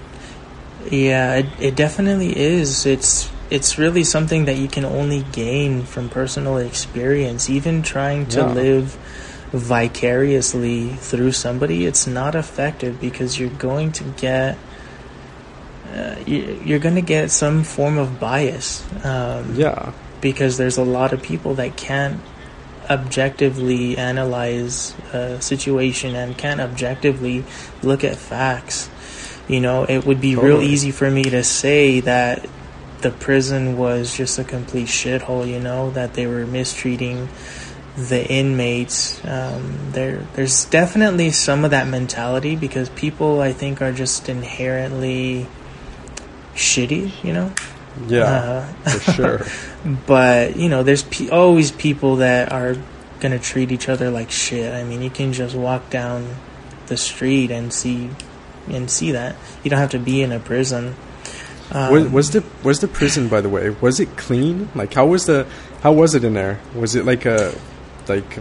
[0.89, 2.85] Yeah, it, it definitely is.
[2.85, 7.49] It's it's really something that you can only gain from personal experience.
[7.49, 8.53] Even trying to yeah.
[8.53, 8.97] live
[9.51, 14.57] vicariously through somebody, it's not effective because you're going to get
[15.93, 18.85] uh, you're going to get some form of bias.
[19.03, 19.91] Um, yeah,
[20.21, 22.19] because there's a lot of people that can't
[22.89, 27.43] objectively analyze a situation and can't objectively
[27.81, 28.89] look at facts.
[29.47, 30.53] You know, it would be totally.
[30.53, 32.47] real easy for me to say that
[33.01, 37.29] the prison was just a complete shithole, you know, that they were mistreating
[37.95, 39.23] the inmates.
[39.25, 45.47] Um, there, there's definitely some of that mentality because people, I think, are just inherently
[46.55, 47.53] shitty, you know.
[48.07, 48.23] Yeah,
[48.85, 49.45] uh, for sure.
[50.07, 52.75] but you know, there's pe- always people that are
[53.19, 54.73] gonna treat each other like shit.
[54.73, 56.35] I mean, you can just walk down
[56.87, 58.09] the street and see
[58.69, 59.35] and see that.
[59.63, 60.95] You don't have to be in a prison.
[61.71, 63.69] Um, was, was, the was the prison by the way?
[63.69, 64.69] Was it clean?
[64.73, 65.47] Like how was the
[65.81, 66.59] how was it in there?
[66.73, 67.53] Was it like a
[68.07, 68.39] like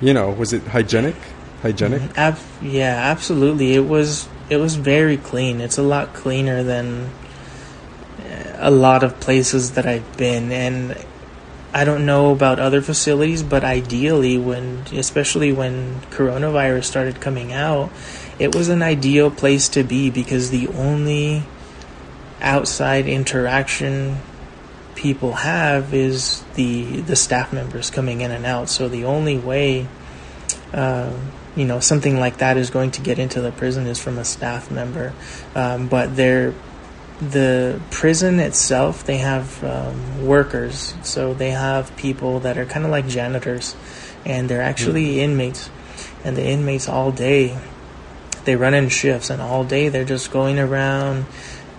[0.00, 1.16] you know was it hygienic?
[1.62, 2.02] Hygienic?
[2.02, 2.18] Mm-hmm.
[2.18, 3.74] Ab- yeah, absolutely.
[3.74, 5.60] It was it was very clean.
[5.60, 7.10] It's a lot cleaner than
[8.58, 10.96] a lot of places that I've been and
[11.74, 17.90] I don't know about other facilities, but ideally when especially when coronavirus started coming out,
[18.38, 21.42] it was an ideal place to be because the only
[22.40, 24.16] outside interaction
[24.94, 28.68] people have is the the staff members coming in and out.
[28.68, 29.86] So the only way,
[30.72, 31.12] uh,
[31.54, 34.24] you know, something like that is going to get into the prison is from a
[34.24, 35.12] staff member.
[35.54, 36.54] Um, but they're
[37.20, 40.94] the prison itself, they have um, workers.
[41.02, 43.74] So they have people that are kind of like janitors,
[44.24, 45.18] and they're actually mm.
[45.18, 45.70] inmates.
[46.24, 47.56] And the inmates all day
[48.44, 51.26] they run in shifts, and all day they're just going around,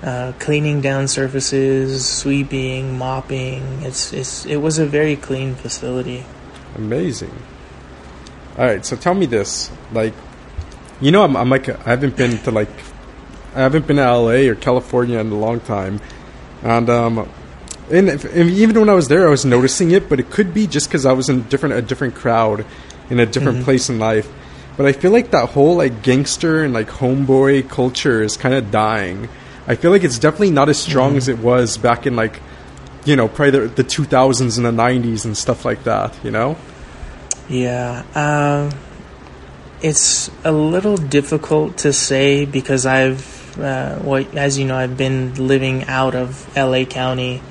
[0.04, 3.82] uh, cleaning down surfaces, sweeping, mopping.
[3.82, 6.24] It's it's it was a very clean facility.
[6.76, 7.34] Amazing.
[8.58, 10.14] All right, so tell me this, like,
[11.00, 12.70] you know, I'm, I'm like I haven't been to like
[13.56, 16.00] I haven't been to LA or California in a long time,
[16.64, 17.30] and um,
[17.90, 20.54] and, if, and, even when I was there, I was noticing it, but it could
[20.54, 22.66] be just because I was in different a different crowd,
[23.10, 23.66] in a different mm-hmm.
[23.66, 24.30] place in life.
[24.76, 28.70] But I feel like that whole like gangster and like homeboy culture is kind of
[28.70, 29.30] dying.
[29.68, 31.18] I feel like it's definitely not as strong mm-hmm.
[31.18, 32.42] as it was back in like,
[33.06, 36.18] you know, probably the, the 2000s and the 90s and stuff like that.
[36.24, 36.58] You know?
[37.50, 38.04] Yeah.
[38.16, 38.78] Um,
[39.82, 45.36] it's a little difficult to say because I've, uh, well, as you know, I've been
[45.36, 47.42] living out of LA County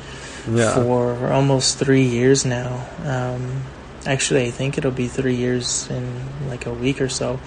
[0.51, 0.75] yeah.
[0.75, 2.87] for almost three years now.
[3.05, 3.62] Um,
[4.07, 7.41] Actually, I think it'll be three years in like a week or so.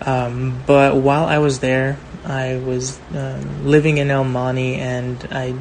[0.00, 5.54] Um, but while I was there, I was um, living in El Monte, and I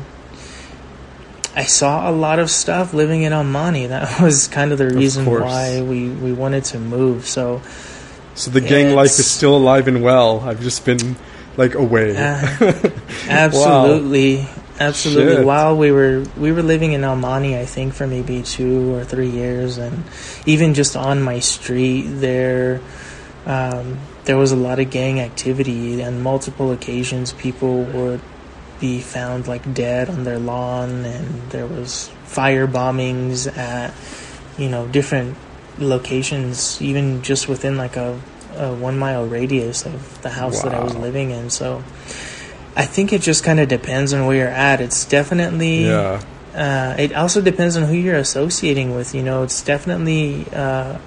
[1.55, 3.87] I saw a lot of stuff living in El Monte.
[3.95, 7.25] That was kind of the reason of why we, we wanted to move.
[7.25, 7.61] So,
[8.35, 10.41] so the gang life is still alive and well.
[10.41, 11.15] I've just been
[11.55, 12.17] like away.
[12.17, 12.91] Uh,
[13.29, 14.39] absolutely.
[14.39, 14.64] wow.
[14.79, 15.35] Absolutely.
[15.35, 15.45] Shit.
[15.45, 19.29] While we were we were living in Monte, I think for maybe two or three
[19.29, 20.03] years, and
[20.45, 22.81] even just on my street there,
[23.45, 26.01] um, there was a lot of gang activity.
[26.01, 28.21] and multiple occasions, people would
[28.79, 33.93] be found like dead on their lawn, and there was fire bombings at
[34.57, 35.37] you know different
[35.79, 38.19] locations, even just within like a,
[38.57, 40.69] a one mile radius of the house wow.
[40.69, 41.49] that I was living in.
[41.49, 41.81] So
[42.75, 44.81] I think it just kind of depends on where you're at.
[44.81, 45.85] It's definitely.
[45.85, 46.21] Yeah.
[46.53, 49.13] Uh, it also depends on who you're associating with.
[49.13, 50.97] You know, it's definitely uh,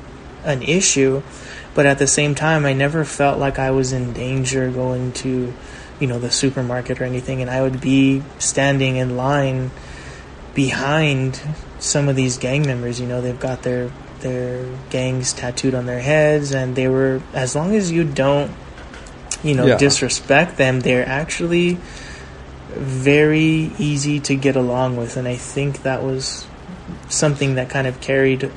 [0.44, 1.22] an issue,
[1.74, 5.52] but at the same time, I never felt like I was in danger going to,
[6.00, 9.70] you know, the supermarket or anything, and I would be standing in line
[10.54, 11.40] behind
[11.78, 13.00] some of these gang members.
[13.00, 13.90] You know, they've got their
[14.20, 18.50] their gangs tattooed on their heads, and they were as long as you don't
[19.42, 19.76] you know, yeah.
[19.76, 21.78] disrespect them, they're actually
[22.70, 25.16] very easy to get along with.
[25.16, 26.46] And I think that was
[27.08, 28.50] something that kind of carried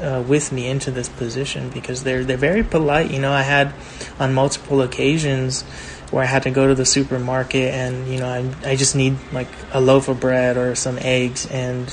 [0.00, 3.10] uh, with me into this position because they're they're very polite.
[3.10, 3.72] You know, I had
[4.18, 5.62] on multiple occasions
[6.10, 9.16] where I had to go to the supermarket and you know I I just need
[9.32, 11.92] like a loaf of bread or some eggs and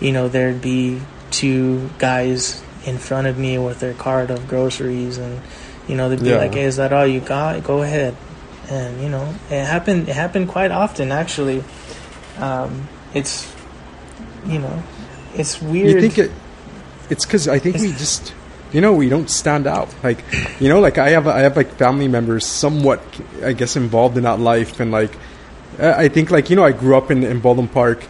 [0.00, 1.00] you know there'd be
[1.30, 5.40] two guys in front of me with their cart of groceries, and
[5.88, 6.36] you know they'd be Yeah.
[6.38, 7.62] like, "Hey, is that all you got?
[7.64, 8.14] Go ahead."
[8.70, 10.08] And you know, it happened.
[10.08, 11.62] It happened quite often, actually.
[12.38, 13.46] Um, it's
[14.46, 14.82] you know,
[15.34, 15.90] it's weird.
[15.90, 16.30] You think it?
[17.10, 18.32] It's because I think we just,
[18.72, 19.94] you know, we don't stand out.
[20.02, 20.24] Like,
[20.58, 23.00] you know, like I have, I have like family members somewhat,
[23.42, 25.12] I guess, involved in that life, and like,
[25.78, 28.04] I I think like you know, I grew up in in Baldwin Park,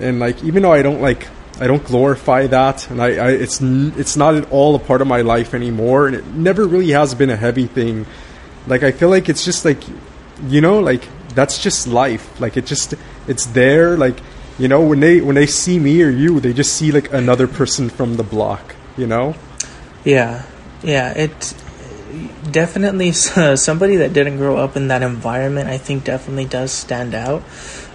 [0.00, 1.28] and like even though I don't like,
[1.60, 5.06] I don't glorify that, and I, I, it's it's not at all a part of
[5.06, 8.06] my life anymore, and it never really has been a heavy thing.
[8.66, 9.82] Like I feel like it's just like,
[10.48, 12.40] you know, like that's just life.
[12.40, 12.94] Like it just,
[13.28, 13.98] it's there.
[13.98, 14.18] Like
[14.58, 17.46] you know, when they when they see me or you, they just see like another
[17.46, 18.74] person from the block.
[18.96, 19.34] You know?
[20.04, 20.44] Yeah,
[20.82, 21.12] yeah.
[21.12, 21.54] It
[22.50, 23.12] definitely
[23.56, 25.68] somebody that didn't grow up in that environment.
[25.68, 27.42] I think definitely does stand out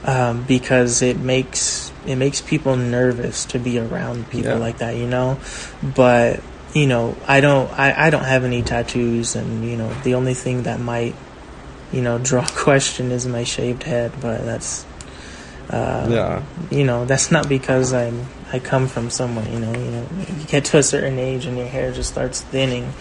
[0.04, 4.58] um, because it makes it makes people nervous to be around people Yeah.
[4.58, 4.96] like that.
[4.96, 5.40] You know,
[5.82, 6.42] but
[6.74, 10.34] you know, I don't I, I don't have any tattoos, and you know, the only
[10.34, 11.16] thing that might
[11.92, 14.86] you know draw question is my shaved head, but that's.
[15.68, 16.44] Uh, Yeah.
[16.70, 20.06] you know that's not because I'm I come from somewhere you know you know
[20.38, 22.94] you get to a certain age and your hair just starts thinning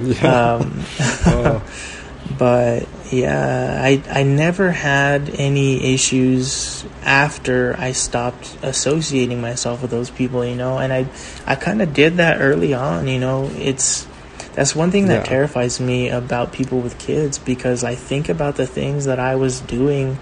[0.00, 0.54] Yeah.
[0.54, 0.82] um,
[1.26, 1.62] Oh.
[2.38, 10.10] but yeah I I never had any issues after I stopped associating myself with those
[10.10, 11.06] people you know and I
[11.46, 14.06] I kind of did that early on you know it's
[14.54, 15.22] that's one thing that Yeah.
[15.24, 19.60] terrifies me about people with kids because I think about the things that I was
[19.60, 20.18] doing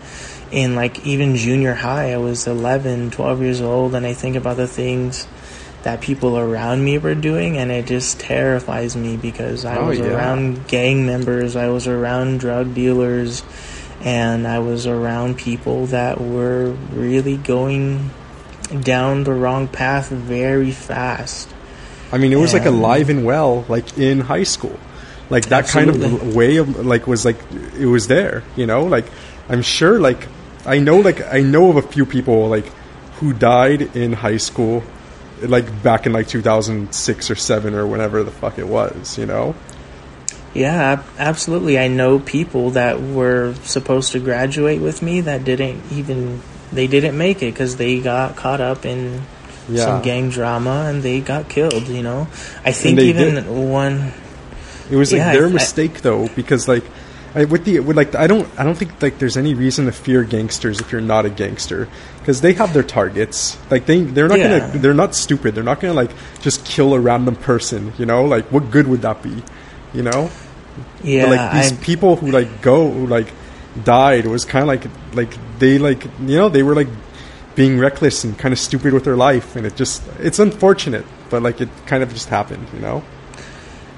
[0.53, 2.13] in like even junior high.
[2.13, 5.27] I was 11, 12 years old, and I think about the things
[5.85, 9.99] that people around me were doing, and it just terrifies me because I Oh, was
[9.99, 10.07] yeah.
[10.07, 13.43] around gang members, I was around drug dealers,
[14.03, 18.11] and I was around people that were really going
[18.83, 21.49] down the wrong path very fast.
[22.13, 24.79] I mean, it was like alive and well, like in high school.
[25.31, 27.37] Like that kind of way of like was like
[27.79, 28.43] it was there.
[28.57, 29.07] You know, like
[29.49, 30.27] I'm sure like
[30.65, 32.67] I know like I know of a few people like
[33.21, 34.83] who died in high school,
[35.43, 39.19] like back in like 2006 or seven or whenever the fuck it was.
[39.19, 39.55] You know.
[40.55, 41.79] Yeah, absolutely.
[41.79, 46.41] I know people that were supposed to graduate with me that didn't even
[46.73, 49.23] they didn't make it because they got caught up in
[49.69, 49.85] Yeah.
[49.85, 51.87] some gang drama and they got killed.
[51.89, 52.29] You know,
[52.65, 53.47] I think even did.
[53.49, 54.13] one.
[54.91, 56.85] It was like Yeah, their I- mistake though, because like
[57.39, 59.93] I, with the with like I don't I don't think like there's any reason to
[59.93, 61.87] fear gangsters if you're not a gangster
[62.19, 63.57] because they have their targets.
[63.71, 64.59] Like they they're not Yeah.
[64.61, 65.55] gonna they're not stupid.
[65.55, 66.11] They're not gonna like
[66.41, 67.93] just kill a random person.
[67.99, 69.43] You know, like what good would that be?
[69.95, 70.31] You know,
[71.03, 73.29] Yeah, but like these I, people who like go who like
[73.85, 74.85] died was kind of like
[75.15, 76.89] like they like you know they were like
[77.55, 81.43] being reckless and kind of stupid with their life and it just it's unfortunate but
[81.43, 83.03] like it kind of just happened you know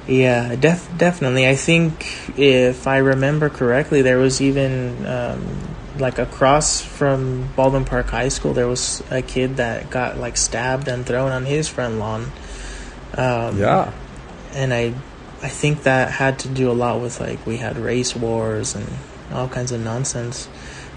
[0.07, 1.47] Yeah, def- definitely.
[1.47, 5.47] I think if I remember correctly, there was even um,
[5.99, 10.89] like across from Baldwin Park High School, there was a kid that got like stabbed
[10.89, 12.33] and thrown on his front lawn.
[13.17, 13.93] Um, yeah
[14.55, 14.95] and I,
[15.43, 18.87] I think that had to do a lot with like we had race wars and
[19.33, 20.49] all kinds of nonsense.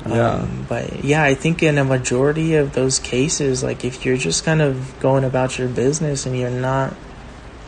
[0.08, 0.32] Yeah.
[0.32, 4.44] Um, but yeah, I think in a majority of those cases, like if you're just
[4.44, 6.94] kind of going about your business and you're not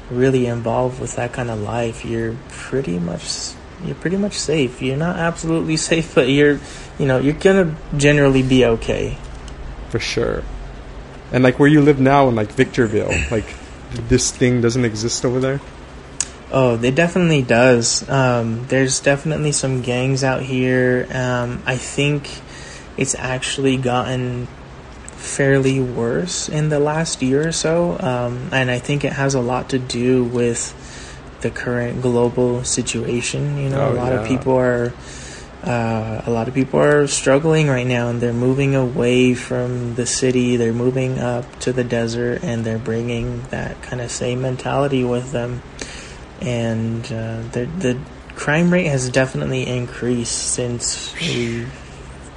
[0.09, 3.53] really involved with that kind of life, you're pretty much
[3.83, 4.81] you're pretty much safe.
[4.81, 6.59] You're not absolutely safe, but you're
[6.99, 9.17] you know you're gonna generally be okay.
[9.89, 10.43] for sure.
[11.31, 13.45] And like where you live now in like Victorville, like
[14.07, 15.61] this thing doesn't exist over there.
[16.51, 18.07] Oh, it definitely does.
[18.07, 21.07] Um, there's definitely some gangs out here.
[21.11, 22.29] Um, I think
[22.97, 24.47] it's actually gotten
[25.25, 29.41] fairly worse in the last year or so, um, and I think it has a
[29.41, 30.73] lot to do with
[31.41, 33.57] the current global situation.
[33.57, 34.93] You know, Oh, a lot of people are.
[35.63, 40.05] Uh, a lot of people are struggling right now, and they're moving away from the
[40.05, 40.57] city.
[40.57, 45.31] They're moving up to the desert, and they're bringing that kind of same mentality with
[45.31, 45.63] them
[46.41, 47.99] and uh, the the
[48.35, 51.71] crime rate has definitely increased since we've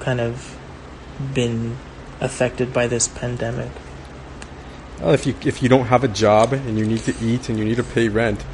[0.00, 0.56] kind of
[1.34, 1.76] been
[2.20, 3.70] affected by this pandemic.
[5.00, 7.58] Well, if you if you don't have a job and you need to eat and
[7.58, 8.44] you need to pay rent,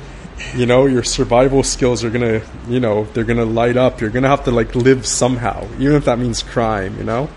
[0.54, 4.00] you know your survival skills are gonna you know they're gonna light up.
[4.00, 6.98] You're gonna have to like live somehow, even if that means crime.
[6.98, 7.30] You know,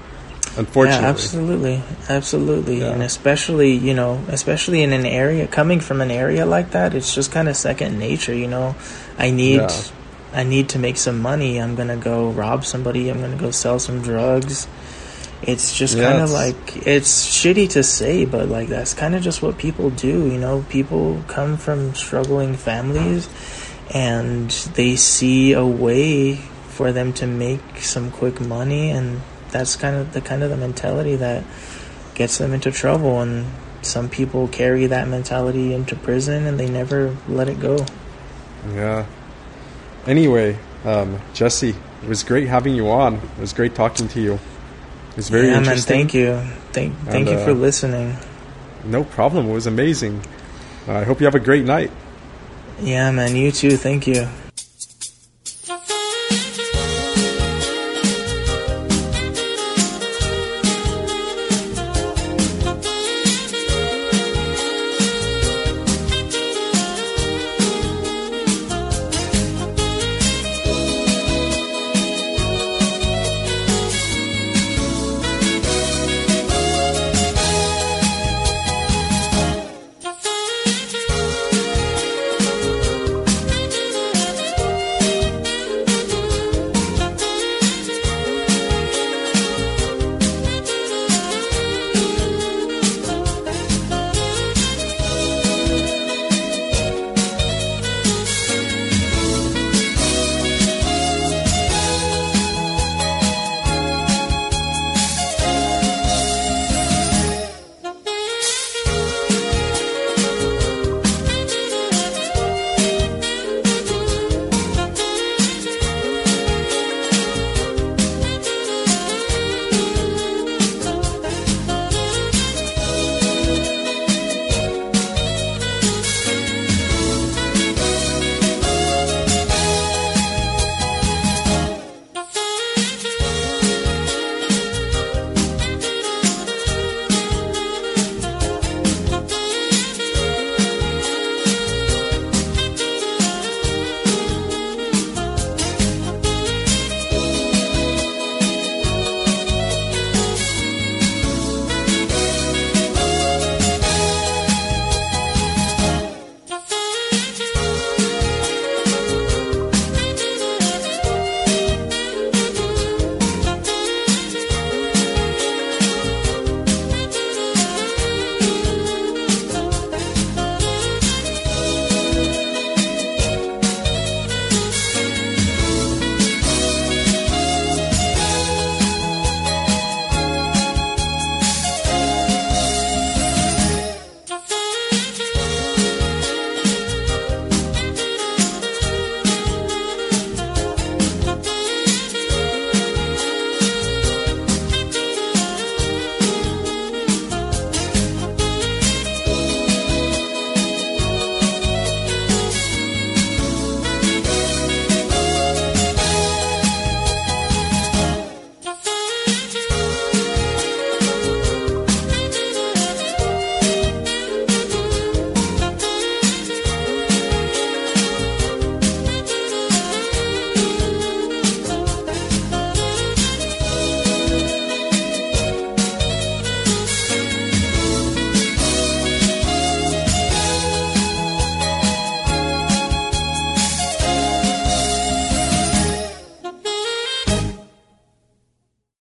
[0.58, 1.04] unfortunately.
[1.04, 2.92] Yeah, absolutely, absolutely, Yeah.
[2.92, 7.16] and especially you know, especially in an area coming from an area like that, it's
[7.16, 8.34] just kind of second nature.
[8.34, 8.76] You know,
[9.18, 9.62] I need.
[9.62, 9.82] Yeah.
[10.34, 11.60] I need to make some money.
[11.60, 13.10] I'm gonna go rob somebody.
[13.10, 14.68] I'm gonna go sell some drugs,
[15.42, 19.22] it's just Yeah, kind of like it's shitty to say, but like that's kind of
[19.22, 20.28] just what people do.
[20.28, 23.30] You know, people come from struggling families,
[23.94, 29.22] and they see a way for them to make some quick money, and
[29.52, 31.44] that's kind of the kind of the mentality that
[32.16, 33.22] gets them into trouble.
[33.22, 33.46] And
[33.82, 37.86] some people carry that mentality into prison, and they never let it go.
[38.74, 39.06] Yeah.
[40.06, 43.16] Anyway, um, Jesse, it was great having you on.
[43.16, 44.40] It was great talking to you.
[45.18, 45.78] It was very yeah, man.
[45.78, 46.40] Thank you.
[46.74, 48.16] Thank thank And, you uh, for listening.
[48.86, 49.50] No problem.
[49.50, 50.22] It was amazing.
[50.88, 51.90] Uh, I hope you have a great night.
[52.80, 53.36] Yeah, man.
[53.36, 53.78] You too.
[53.78, 54.28] Thank you.